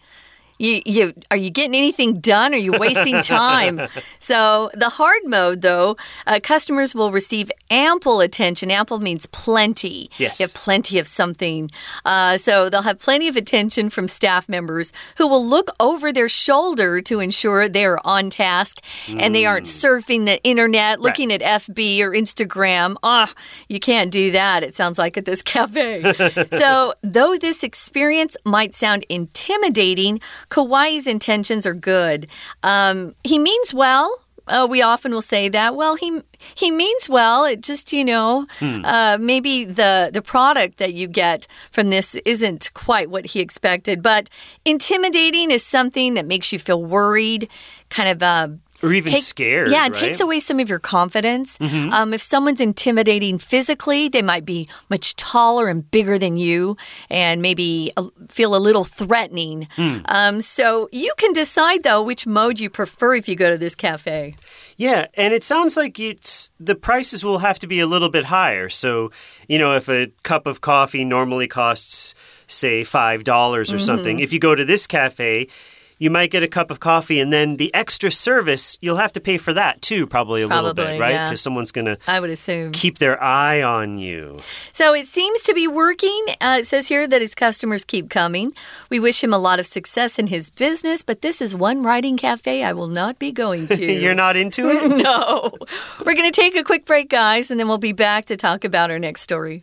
you, 0.57 0.81
you 0.85 1.13
are 1.29 1.37
you 1.37 1.49
getting 1.49 1.75
anything 1.75 2.19
done? 2.19 2.53
Are 2.53 2.57
you 2.57 2.77
wasting 2.77 3.21
time? 3.21 3.87
so 4.19 4.69
the 4.73 4.89
hard 4.89 5.21
mode, 5.25 5.61
though, 5.61 5.97
uh, 6.25 6.39
customers 6.41 6.95
will 6.95 7.11
receive 7.11 7.51
ample 7.69 8.21
attention. 8.21 8.71
Ample 8.71 8.99
means 8.99 9.25
plenty. 9.27 10.09
Yes. 10.17 10.39
You 10.39 10.45
have 10.45 10.53
plenty 10.53 10.99
of 10.99 11.07
something. 11.07 11.69
Uh, 12.05 12.37
so 12.37 12.69
they'll 12.69 12.81
have 12.83 12.99
plenty 12.99 13.27
of 13.27 13.35
attention 13.35 13.89
from 13.89 14.07
staff 14.07 14.49
members 14.49 14.93
who 15.17 15.27
will 15.27 15.45
look 15.45 15.69
over 15.79 16.11
their 16.11 16.29
shoulder 16.29 17.01
to 17.01 17.19
ensure 17.19 17.69
they 17.69 17.85
are 17.85 17.99
on 18.03 18.29
task 18.29 18.83
mm. 19.05 19.21
and 19.21 19.35
they 19.35 19.45
aren't 19.45 19.65
mm. 19.65 19.69
surfing 19.69 20.25
the 20.25 20.41
internet, 20.43 20.99
looking 20.99 21.29
right. 21.29 21.41
at 21.41 21.61
FB 21.61 21.99
or 21.99 22.11
Instagram. 22.11 22.95
Ah, 23.03 23.27
oh, 23.29 23.41
you 23.67 23.79
can't 23.79 24.11
do 24.11 24.31
that. 24.31 24.63
It 24.63 24.75
sounds 24.75 24.97
like 24.97 25.17
at 25.17 25.25
this 25.25 25.41
cafe. 25.43 26.13
so 26.51 26.93
though 27.01 27.37
this 27.37 27.63
experience 27.63 28.37
might 28.43 28.73
sound 28.73 29.05
intimidating. 29.09 30.19
Kawai's 30.49 31.07
intentions 31.07 31.65
are 31.65 31.73
good. 31.73 32.27
Um, 32.63 33.15
he 33.23 33.39
means 33.39 33.73
well. 33.73 34.23
Uh, 34.47 34.65
we 34.69 34.81
often 34.81 35.11
will 35.11 35.21
say 35.21 35.49
that. 35.49 35.75
Well, 35.75 35.95
he 35.95 36.21
he 36.55 36.71
means 36.71 37.09
well. 37.09 37.43
It 37.43 37.61
just 37.61 37.91
you 37.91 38.05
know 38.05 38.47
hmm. 38.59 38.85
uh, 38.85 39.17
maybe 39.19 39.65
the 39.65 40.09
the 40.13 40.21
product 40.21 40.77
that 40.77 40.93
you 40.93 41.07
get 41.07 41.47
from 41.71 41.89
this 41.89 42.15
isn't 42.25 42.71
quite 42.73 43.09
what 43.09 43.27
he 43.27 43.39
expected. 43.41 44.01
But 44.01 44.29
intimidating 44.63 45.51
is 45.51 45.65
something 45.65 46.13
that 46.13 46.25
makes 46.25 46.53
you 46.53 46.59
feel 46.59 46.83
worried, 46.83 47.49
kind 47.89 48.09
of. 48.09 48.23
Uh, 48.23 48.47
or 48.83 48.93
even 48.93 49.11
take, 49.11 49.21
scared. 49.21 49.71
Yeah, 49.71 49.85
it 49.85 49.93
right? 49.93 49.93
takes 49.93 50.19
away 50.19 50.39
some 50.39 50.59
of 50.59 50.69
your 50.69 50.79
confidence. 50.79 51.57
Mm 51.57 51.67
-hmm. 51.67 51.93
um, 51.93 52.13
if 52.13 52.21
someone's 52.21 52.61
intimidating 52.61 53.39
physically, 53.39 54.09
they 54.09 54.21
might 54.21 54.45
be 54.45 54.67
much 54.89 55.15
taller 55.15 55.67
and 55.69 55.89
bigger 55.91 56.19
than 56.19 56.37
you 56.37 56.75
and 57.09 57.41
maybe 57.41 57.91
a, 57.95 58.03
feel 58.29 58.53
a 58.55 58.61
little 58.67 58.85
threatening. 58.85 59.67
Mm. 59.75 60.01
Um, 60.05 60.41
so 60.41 60.87
you 60.91 61.13
can 61.17 61.33
decide, 61.33 61.79
though, 61.83 62.05
which 62.05 62.25
mode 62.25 62.59
you 62.59 62.69
prefer 62.69 63.15
if 63.15 63.27
you 63.27 63.35
go 63.35 63.49
to 63.51 63.57
this 63.57 63.75
cafe. 63.75 64.33
Yeah, 64.77 65.07
and 65.17 65.33
it 65.33 65.43
sounds 65.43 65.75
like 65.75 65.99
it's 65.99 66.51
the 66.65 66.75
prices 66.75 67.23
will 67.23 67.39
have 67.39 67.59
to 67.59 67.67
be 67.67 67.79
a 67.79 67.87
little 67.87 68.09
bit 68.09 68.25
higher. 68.25 68.69
So, 68.69 69.11
you 69.47 69.57
know, 69.57 69.75
if 69.75 69.89
a 69.89 70.11
cup 70.23 70.47
of 70.47 70.59
coffee 70.59 71.03
normally 71.03 71.47
costs, 71.47 72.13
say, 72.47 72.83
$5 72.83 73.67
or 73.69 73.73
mm 73.73 73.77
-hmm. 73.77 73.79
something, 73.79 74.19
if 74.19 74.31
you 74.31 74.39
go 74.39 74.55
to 74.55 74.65
this 74.65 74.87
cafe, 74.87 75.47
you 75.99 76.09
might 76.09 76.31
get 76.31 76.43
a 76.43 76.47
cup 76.47 76.71
of 76.71 76.79
coffee 76.79 77.19
and 77.19 77.31
then 77.33 77.55
the 77.55 77.73
extra 77.73 78.11
service 78.11 78.77
you'll 78.81 78.97
have 78.97 79.11
to 79.13 79.19
pay 79.19 79.37
for 79.37 79.53
that 79.53 79.81
too 79.81 80.05
probably 80.07 80.41
a 80.41 80.47
probably, 80.47 80.69
little 80.69 80.73
bit 80.73 80.99
right? 80.99 81.09
because 81.09 81.31
yeah. 81.31 81.35
someone's 81.35 81.71
gonna 81.71 81.97
i 82.07 82.19
would 82.19 82.29
assume. 82.29 82.71
keep 82.71 82.97
their 82.97 83.21
eye 83.21 83.61
on 83.61 83.97
you. 83.97 84.39
So 84.73 84.93
it 84.93 85.07
seems 85.07 85.41
to 85.41 85.53
be 85.53 85.67
working. 85.67 86.25
Uh, 86.39 86.57
it 86.59 86.65
says 86.65 86.87
here 86.87 87.07
that 87.07 87.21
his 87.21 87.33
customers 87.33 87.83
keep 87.83 88.09
coming. 88.09 88.53
We 88.89 88.99
wish 88.99 89.23
him 89.23 89.33
a 89.33 89.37
lot 89.37 89.59
of 89.59 89.65
success 89.65 90.19
in 90.19 90.27
his 90.27 90.49
business 90.49 91.03
but 91.03 91.21
this 91.21 91.41
is 91.41 91.55
one 91.55 91.83
writing 91.83 92.17
cafe 92.17 92.63
i 92.63 92.73
will 92.73 92.87
not 92.87 93.19
be 93.19 93.31
going 93.31 93.67
to. 93.79 93.85
You're 93.85 94.15
not 94.15 94.35
into 94.35 94.69
it? 94.69 94.77
No. 95.07 95.51
We're 96.05 96.15
gonna 96.15 96.31
take 96.31 96.55
a 96.55 96.63
quick 96.63 96.85
break 96.85 97.09
guys 97.09 97.51
and 97.51 97.59
then 97.59 97.67
we'll 97.67 97.77
be 97.77 97.91
back 97.91 98.25
to 98.25 98.35
talk 98.35 98.63
about 98.63 98.89
our 98.89 98.99
next 98.99 99.21
story 99.21 99.61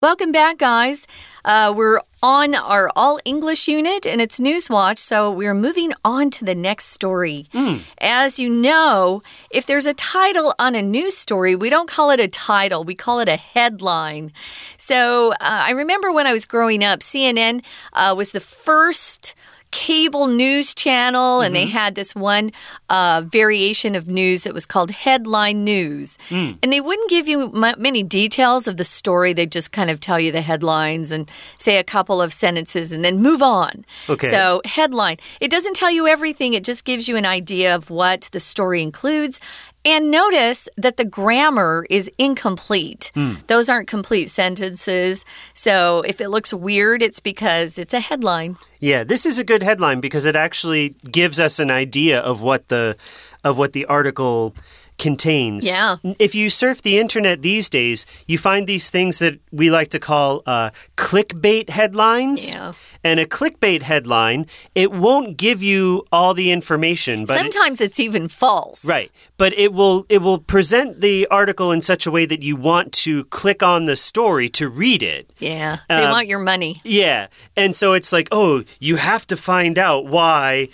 Welcome 0.00 0.30
back, 0.30 0.58
guys. 0.58 1.08
Uh, 1.44 1.74
we're 1.76 2.00
on 2.22 2.54
our 2.54 2.88
all 2.94 3.18
English 3.24 3.66
unit 3.66 4.06
and 4.06 4.20
it's 4.20 4.38
Newswatch, 4.38 4.96
so 5.00 5.28
we're 5.28 5.54
moving 5.54 5.92
on 6.04 6.30
to 6.30 6.44
the 6.44 6.54
next 6.54 6.90
story. 6.90 7.46
Mm. 7.52 7.80
As 8.00 8.38
you 8.38 8.48
know, 8.48 9.22
if 9.50 9.66
there's 9.66 9.86
a 9.86 9.94
title 9.94 10.54
on 10.56 10.76
a 10.76 10.82
news 10.82 11.16
story, 11.16 11.56
we 11.56 11.68
don't 11.68 11.88
call 11.88 12.12
it 12.12 12.20
a 12.20 12.28
title, 12.28 12.84
we 12.84 12.94
call 12.94 13.18
it 13.18 13.28
a 13.28 13.36
headline. 13.36 14.30
So 14.76 15.32
uh, 15.32 15.36
I 15.40 15.72
remember 15.72 16.12
when 16.12 16.28
I 16.28 16.32
was 16.32 16.46
growing 16.46 16.84
up, 16.84 17.00
CNN 17.00 17.64
uh, 17.92 18.14
was 18.16 18.30
the 18.30 18.38
first 18.38 19.34
cable 19.70 20.26
news 20.26 20.74
channel, 20.74 21.40
and 21.40 21.50
mm 21.50 21.50
-hmm. 21.50 21.54
they 21.54 21.64
mm-hmm. 21.66 21.78
had 21.78 21.94
this 21.94 22.14
one 22.14 22.50
uh, 22.88 23.22
variation 23.32 23.94
of 23.94 24.06
news 24.06 24.42
that 24.42 24.54
was 24.54 24.66
called 24.66 24.90
headline 24.90 25.64
news. 25.64 26.18
Mm. 26.28 26.58
And 26.62 26.72
they 26.72 26.80
wouldn't 26.80 27.10
give 27.10 27.28
you 27.28 27.50
many 27.76 28.02
details 28.02 28.66
of 28.68 28.76
the 28.76 28.84
story, 28.84 29.34
they'd 29.34 29.52
just 29.52 29.70
kind 29.72 29.90
of 29.90 29.98
tell 30.00 30.20
you 30.20 30.32
the 30.32 30.42
headlines 30.42 31.12
and 31.12 31.30
say 31.58 31.78
a 31.78 31.84
couple 31.84 32.24
of 32.24 32.32
sentences 32.32 32.92
and 32.92 33.04
then 33.04 33.18
move 33.18 33.42
on. 33.42 33.84
Okay. 34.08 34.30
So, 34.30 34.60
headline. 34.64 35.16
It 35.40 35.50
doesn't 35.50 35.76
tell 35.76 35.90
you 35.90 36.06
everything, 36.06 36.54
it 36.54 36.66
just 36.66 36.84
gives 36.84 37.08
you 37.08 37.16
an 37.16 37.26
idea 37.26 37.74
of 37.76 37.90
what 37.90 38.28
the 38.32 38.40
story 38.40 38.82
includes. 38.82 39.40
And 39.88 40.10
notice 40.10 40.68
that 40.76 40.98
the 40.98 41.04
grammar 41.06 41.86
is 41.88 42.10
incomplete. 42.18 43.10
Mm. 43.16 43.46
Those 43.46 43.70
aren't 43.70 43.88
complete 43.88 44.28
sentences. 44.28 45.24
So 45.54 46.02
if 46.02 46.20
it 46.20 46.28
looks 46.28 46.52
weird, 46.52 47.02
it's 47.02 47.20
because 47.20 47.78
it's 47.78 47.94
a 47.94 48.00
headline. 48.00 48.58
Yeah, 48.80 49.02
this 49.02 49.24
is 49.24 49.38
a 49.38 49.44
good 49.44 49.62
headline 49.62 50.00
because 50.00 50.26
it 50.26 50.36
actually 50.36 50.90
gives 51.10 51.40
us 51.40 51.58
an 51.58 51.70
idea 51.70 52.20
of 52.20 52.42
what 52.42 52.68
the 52.68 52.98
of 53.44 53.56
what 53.56 53.72
the 53.72 53.86
article 53.86 54.54
contains. 54.98 55.66
Yeah. 55.66 55.96
If 56.18 56.34
you 56.34 56.50
surf 56.50 56.82
the 56.82 56.98
internet 56.98 57.42
these 57.42 57.70
days, 57.70 58.04
you 58.26 58.36
find 58.36 58.66
these 58.66 58.90
things 58.90 59.18
that 59.20 59.38
we 59.52 59.70
like 59.70 59.88
to 59.90 59.98
call 59.98 60.42
uh, 60.46 60.70
clickbait 60.96 61.70
headlines. 61.70 62.52
Yeah. 62.52 62.72
And 63.04 63.20
a 63.20 63.26
clickbait 63.26 63.82
headline, 63.82 64.46
it 64.74 64.90
won't 64.90 65.36
give 65.36 65.62
you 65.62 66.04
all 66.10 66.34
the 66.34 66.50
information. 66.50 67.24
But 67.24 67.38
sometimes 67.38 67.80
it, 67.80 67.84
it's 67.84 68.00
even 68.00 68.26
false. 68.26 68.84
Right. 68.84 69.12
But 69.36 69.52
it 69.56 69.72
will 69.72 70.04
it 70.08 70.18
will 70.18 70.40
present 70.40 71.00
the 71.00 71.26
article 71.30 71.70
in 71.70 71.80
such 71.80 72.06
a 72.06 72.10
way 72.10 72.26
that 72.26 72.42
you 72.42 72.56
want 72.56 72.92
to 73.04 73.24
click 73.26 73.62
on 73.62 73.86
the 73.86 73.94
story 73.94 74.48
to 74.50 74.68
read 74.68 75.02
it. 75.02 75.30
Yeah. 75.38 75.78
They 75.88 76.04
uh, 76.04 76.10
want 76.10 76.26
your 76.26 76.40
money. 76.40 76.80
Yeah. 76.84 77.28
And 77.56 77.74
so 77.74 77.92
it's 77.92 78.12
like, 78.12 78.28
oh, 78.32 78.64
you 78.80 78.96
have 78.96 79.26
to 79.28 79.36
find 79.36 79.78
out 79.78 80.06
why 80.06 80.68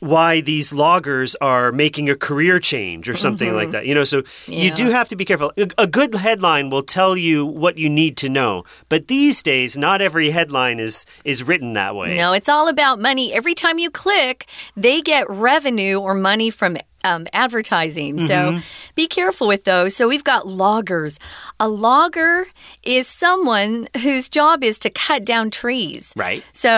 why 0.00 0.40
these 0.40 0.72
loggers 0.72 1.36
are 1.40 1.72
making 1.72 2.10
a 2.10 2.14
career 2.14 2.58
change 2.58 3.08
or 3.08 3.14
something 3.14 3.48
mm 3.48 3.54
-hmm. 3.54 3.58
like 3.58 3.68
mm-hmm. 3.68 3.72
that. 3.72 3.86
You 3.86 3.94
know, 3.94 4.04
so 4.04 4.22
yeah. 4.46 4.64
you 4.64 4.70
do 4.74 4.90
have 4.90 5.08
to 5.08 5.16
be 5.16 5.24
careful. 5.24 5.52
A, 5.78 5.86
good 5.86 6.14
headline 6.14 6.68
will 6.70 6.82
tell 6.82 7.16
you 7.16 7.46
what 7.46 7.78
you 7.78 7.88
need 7.88 8.16
to 8.16 8.28
know, 8.28 8.64
but 8.88 9.08
these 9.08 9.42
days, 9.42 9.78
not 9.78 10.00
every 10.00 10.30
headline 10.30 10.82
is 10.82 11.06
is 11.24 11.42
written 11.42 11.74
that 11.74 11.94
way. 11.94 12.16
No, 12.16 12.32
it's 12.32 12.48
all 12.48 12.68
about 12.68 13.00
money. 13.00 13.32
Every 13.32 13.54
time 13.54 13.78
you 13.78 13.90
click, 13.90 14.46
they 14.76 15.02
get 15.02 15.24
revenue 15.28 15.98
or 15.98 16.14
money 16.14 16.50
from 16.50 16.76
um, 17.06 17.26
advertising. 17.32 18.14
Mm 18.14 18.18
-hmm. 18.18 18.26
So 18.26 18.34
mm-hmm. 18.34 18.60
be 18.94 19.06
careful 19.06 19.46
with 19.48 19.64
those. 19.64 19.96
So 19.96 20.08
we've 20.08 20.28
got 20.32 20.42
loggers. 20.46 21.18
A 21.58 21.68
logger 21.68 22.46
is 22.82 23.18
someone 23.24 23.86
whose 24.04 24.28
job 24.38 24.64
is 24.64 24.78
to 24.78 24.90
cut 25.06 25.24
down 25.24 25.50
trees. 25.50 26.12
Right. 26.16 26.42
So 26.52 26.70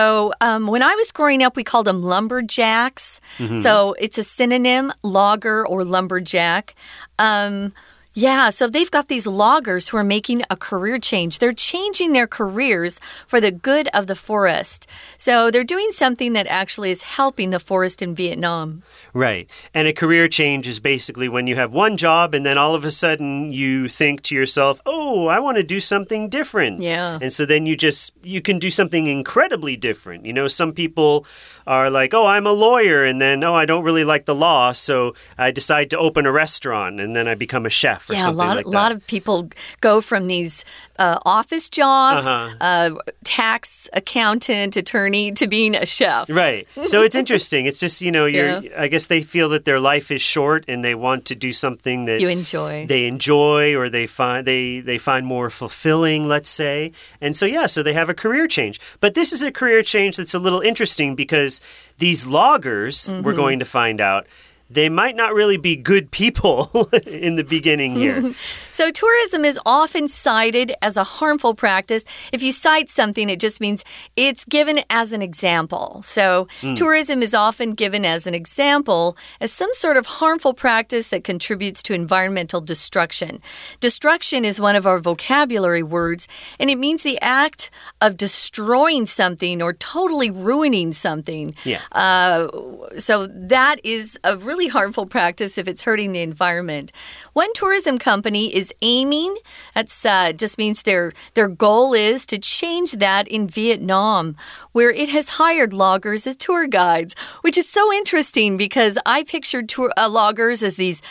um, 0.47 0.61
when 0.73 0.81
I 0.81 0.93
was 1.01 1.11
growing 1.11 1.45
up, 1.45 1.55
we 1.55 1.63
called 1.63 1.85
them 1.85 2.01
lumberjacks. 2.03 3.21
Mm 3.37 3.47
-hmm. 3.47 3.57
So 3.65 3.95
it's 3.99 4.17
a 4.17 4.23
synonym, 4.23 4.91
logger 5.01 5.67
or 5.71 5.83
lumberjack. 5.83 6.75
Um, 7.19 7.73
yeah, 8.13 8.49
so 8.49 8.67
they've 8.67 8.89
got 8.89 9.07
these 9.07 9.27
loggers 9.27 9.89
who 9.89 9.97
are 9.97 10.03
making 10.03 10.41
a 10.49 10.57
career 10.57 10.97
change. 10.97 11.39
They're 11.39 11.53
changing 11.53 12.13
their 12.13 12.27
careers 12.27 12.99
for 13.27 13.39
the 13.39 13.51
good 13.51 13.87
of 13.93 14.07
the 14.07 14.15
forest. 14.15 14.87
So 15.17 15.51
they're 15.51 15.63
doing 15.63 15.91
something 15.91 16.33
that 16.33 16.47
actually 16.47 16.91
is 16.91 17.03
helping 17.03 17.51
the 17.51 17.59
forest 17.59 18.01
in 18.01 18.15
Vietnam. 18.15 18.83
Right. 19.13 19.49
And 19.73 19.87
a 19.87 19.93
career 19.93 20.27
change 20.27 20.67
is 20.67 20.79
basically 20.79 21.29
when 21.29 21.47
you 21.47 21.55
have 21.55 21.71
one 21.71 21.97
job 21.97 22.33
and 22.33 22.45
then 22.45 22.57
all 22.57 22.75
of 22.75 22.83
a 22.83 22.91
sudden 22.91 23.53
you 23.53 23.87
think 23.87 24.23
to 24.23 24.35
yourself, 24.35 24.81
"Oh, 24.85 25.27
I 25.27 25.39
want 25.39 25.57
to 25.57 25.63
do 25.63 25.79
something 25.79 26.29
different." 26.29 26.81
Yeah. 26.81 27.19
And 27.21 27.31
so 27.31 27.45
then 27.45 27.65
you 27.65 27.75
just 27.77 28.13
you 28.23 28.41
can 28.41 28.59
do 28.59 28.71
something 28.71 29.07
incredibly 29.07 29.75
different. 29.75 30.25
You 30.25 30.33
know, 30.33 30.47
some 30.47 30.73
people 30.73 31.25
are 31.67 31.89
like, 31.89 32.13
"Oh, 32.13 32.25
I'm 32.25 32.47
a 32.47 32.51
lawyer," 32.51 33.03
and 33.05 33.21
then, 33.21 33.43
"Oh, 33.43 33.53
I 33.53 33.65
don't 33.65 33.83
really 33.83 34.03
like 34.03 34.25
the 34.25 34.35
law, 34.35 34.71
so 34.71 35.13
I 35.37 35.51
decide 35.51 35.89
to 35.91 35.97
open 35.97 36.25
a 36.25 36.31
restaurant 36.31 36.99
and 36.99 37.15
then 37.15 37.27
I 37.27 37.35
become 37.35 37.65
a 37.65 37.69
chef." 37.69 37.98
Yeah, 38.09 38.29
a 38.29 38.31
lot, 38.31 38.57
like 38.57 38.65
a 38.65 38.69
lot 38.69 38.91
of 38.91 39.05
people 39.07 39.49
go 39.81 40.01
from 40.01 40.27
these 40.27 40.65
uh, 40.97 41.17
office 41.25 41.69
jobs, 41.69 42.25
uh 42.25 42.49
-huh. 42.59 42.95
uh, 42.95 43.13
tax 43.23 43.89
accountant, 43.93 44.77
attorney, 44.77 45.31
to 45.31 45.47
being 45.47 45.75
a 45.75 45.85
chef. 45.85 46.29
Right. 46.29 46.67
So 46.85 47.03
it's 47.03 47.15
interesting. 47.15 47.65
It's 47.67 47.79
just 47.79 48.01
you 48.01 48.11
know, 48.11 48.25
you're. 48.25 48.61
Yeah. 48.61 48.85
I 48.85 48.89
guess 48.89 49.07
they 49.07 49.23
feel 49.23 49.49
that 49.49 49.63
their 49.63 49.79
life 49.79 50.13
is 50.15 50.21
short 50.21 50.69
and 50.69 50.83
they 50.83 50.95
want 50.95 51.25
to 51.25 51.35
do 51.35 51.51
something 51.53 52.07
that 52.07 52.19
you 52.19 52.29
enjoy. 52.29 52.85
They 52.87 53.07
enjoy, 53.07 53.75
or 53.75 53.89
they 53.89 54.07
find 54.07 54.45
they 54.45 54.81
they 54.81 54.99
find 54.99 55.25
more 55.25 55.49
fulfilling. 55.49 56.27
Let's 56.27 56.49
say, 56.49 56.91
and 57.21 57.35
so 57.37 57.45
yeah, 57.45 57.67
so 57.67 57.83
they 57.83 57.93
have 57.93 58.11
a 58.11 58.15
career 58.15 58.47
change. 58.47 58.79
But 58.99 59.13
this 59.13 59.31
is 59.31 59.43
a 59.43 59.51
career 59.51 59.83
change 59.83 60.11
that's 60.17 60.35
a 60.35 60.39
little 60.39 60.61
interesting 60.61 61.15
because 61.15 61.61
these 61.97 62.27
loggers, 62.27 63.07
mm 63.07 63.13
-hmm. 63.13 63.23
we're 63.23 63.33
mm-hmm. 63.33 63.41
going 63.41 63.59
to 63.59 63.65
find 63.65 64.01
out 64.01 64.25
they 64.69 64.87
might 64.87 65.15
not 65.15 65.33
really 65.33 65.57
be 65.57 65.75
good 65.75 66.11
people 66.11 66.89
in 67.07 67.35
the 67.35 67.43
beginning 67.43 67.95
here. 67.95 68.33
so, 68.71 68.91
tourism 68.91 69.43
is 69.43 69.59
often 69.65 70.07
cited 70.07 70.73
as 70.81 70.95
a 70.95 71.03
harmful 71.03 71.55
practice. 71.55 72.05
If 72.31 72.43
you 72.43 72.51
cite 72.51 72.89
something, 72.89 73.29
it 73.29 73.39
just 73.39 73.59
means 73.59 73.83
it's 74.15 74.45
given 74.45 74.81
as 74.89 75.11
an 75.11 75.21
example. 75.21 76.01
So, 76.03 76.47
mm. 76.61 76.75
tourism 76.75 77.23
is 77.23 77.33
often 77.33 77.73
given 77.73 78.05
as 78.05 78.27
an 78.27 78.35
example 78.35 79.17
as 79.41 79.51
some 79.51 79.73
sort 79.73 79.97
of 79.97 80.05
harmful 80.05 80.53
practice 80.53 81.07
that 81.07 81.23
contributes 81.23 81.81
to 81.83 81.93
environmental 81.93 82.61
destruction. 82.61 83.41
Destruction 83.79 84.45
is 84.45 84.59
one 84.59 84.75
of 84.75 84.85
our 84.85 84.99
vocabulary 84.99 85.83
words, 85.83 86.27
and 86.59 86.69
it 86.69 86.77
means 86.77 87.01
the 87.01 87.19
act 87.21 87.71
of 88.01 88.17
destroying 88.17 89.07
something 89.07 89.61
or 89.61 89.73
totally 89.73 90.29
ruining 90.29 90.91
something. 90.91 91.55
Yeah. 91.63 91.81
Uh, 91.91 92.49
so, 92.97 93.25
that 93.27 93.81
is 93.83 94.19
a 94.23 94.37
really 94.37 94.58
really 94.59 94.69
harmful 94.69 95.05
practice 95.05 95.57
if 95.57 95.69
it's 95.69 95.85
hurting 95.85 96.11
the 96.11 96.21
environment. 96.21 96.91
One 97.31 97.53
tourism 97.53 97.97
company 97.97 98.53
is 98.53 98.73
aiming, 98.81 99.37
that's 99.73 100.05
uh, 100.05 100.33
just 100.33 100.57
means 100.57 100.81
their, 100.81 101.13
their 101.33 101.47
goal 101.47 101.93
is 101.93 102.25
to 102.25 102.37
change 102.37 102.91
that 102.93 103.25
in 103.29 103.47
Vietnam, 103.47 104.35
where 104.73 104.91
it 104.91 105.07
has 105.09 105.29
hired 105.29 105.71
loggers 105.71 106.27
as 106.27 106.35
tour 106.35 106.67
guides, 106.67 107.15
which 107.39 107.57
is 107.57 107.69
so 107.69 107.93
interesting 107.93 108.57
because 108.57 108.97
I 109.05 109.23
pictured 109.23 109.69
tour, 109.69 109.93
uh, 109.95 110.09
loggers 110.09 110.61
as 110.61 110.75
these 110.75 111.01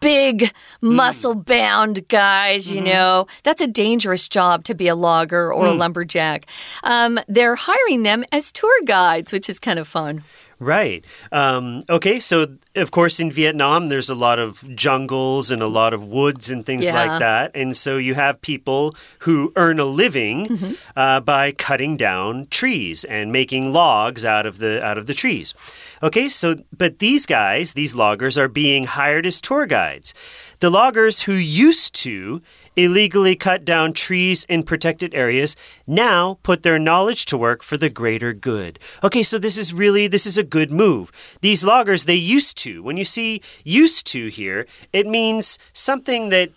big, 0.00 0.38
mm. 0.38 0.50
muscle 0.80 1.34
bound 1.34 2.08
guys, 2.08 2.70
you 2.70 2.80
mm 2.80 2.86
-hmm. 2.86 2.94
know. 2.94 3.26
That's 3.42 3.62
a 3.62 3.66
dangerous 3.84 4.28
job 4.28 4.64
to 4.64 4.74
be 4.74 4.88
a 4.88 4.94
logger 4.94 5.52
or 5.52 5.64
mm. 5.66 5.72
a 5.72 5.74
lumberjack. 5.74 6.46
Um, 6.82 7.20
they're 7.34 7.58
hiring 7.68 8.04
them 8.04 8.24
as 8.32 8.52
tour 8.52 8.78
guides, 8.84 9.30
which 9.32 9.48
is 9.50 9.58
kind 9.58 9.78
of 9.78 9.88
fun. 9.88 10.20
Right. 10.64 11.04
Um, 11.30 11.82
okay, 11.90 12.18
so 12.18 12.46
of 12.74 12.90
course, 12.90 13.20
in 13.20 13.30
Vietnam, 13.30 13.88
there's 13.88 14.08
a 14.08 14.14
lot 14.14 14.38
of 14.38 14.74
jungles 14.74 15.50
and 15.50 15.60
a 15.60 15.66
lot 15.66 15.92
of 15.92 16.02
woods 16.02 16.48
and 16.48 16.64
things 16.64 16.86
yeah. 16.86 16.94
like 16.94 17.20
that. 17.20 17.50
And 17.54 17.76
so 17.76 17.98
you 17.98 18.14
have 18.14 18.40
people 18.40 18.96
who 19.20 19.52
earn 19.56 19.78
a 19.78 19.84
living 19.84 20.46
mm 20.46 20.56
-hmm. 20.56 20.74
uh, 20.96 21.20
by 21.20 21.52
cutting 21.52 21.98
down 21.98 22.46
trees 22.48 23.04
and 23.04 23.30
making 23.30 23.72
logs 23.72 24.24
out 24.24 24.46
of 24.46 24.58
the 24.58 24.80
out 24.82 24.98
of 24.98 25.04
the 25.06 25.14
trees. 25.14 25.54
Okay, 26.04 26.28
so 26.28 26.56
but 26.70 26.98
these 26.98 27.24
guys, 27.24 27.72
these 27.72 27.94
loggers, 27.94 28.36
are 28.36 28.46
being 28.46 28.84
hired 28.84 29.24
as 29.24 29.40
tour 29.40 29.64
guides. 29.64 30.12
The 30.60 30.68
loggers 30.68 31.22
who 31.22 31.32
used 31.32 31.94
to 32.02 32.42
illegally 32.76 33.34
cut 33.36 33.64
down 33.64 33.94
trees 33.94 34.44
in 34.44 34.64
protected 34.64 35.14
areas 35.14 35.56
now 35.86 36.40
put 36.42 36.62
their 36.62 36.78
knowledge 36.78 37.24
to 37.26 37.38
work 37.38 37.62
for 37.62 37.78
the 37.78 37.88
greater 37.88 38.34
good. 38.34 38.78
Okay, 39.02 39.22
so 39.22 39.38
this 39.38 39.56
is 39.56 39.72
really 39.72 40.06
this 40.06 40.26
is 40.26 40.36
a 40.36 40.44
good 40.44 40.70
move. 40.70 41.10
These 41.40 41.64
loggers 41.64 42.04
they 42.04 42.16
used 42.16 42.58
to. 42.58 42.82
When 42.82 42.98
you 42.98 43.06
see 43.06 43.40
used 43.64 44.06
to 44.08 44.26
here, 44.26 44.66
it 44.92 45.06
means 45.06 45.58
something 45.72 46.28
that 46.28 46.50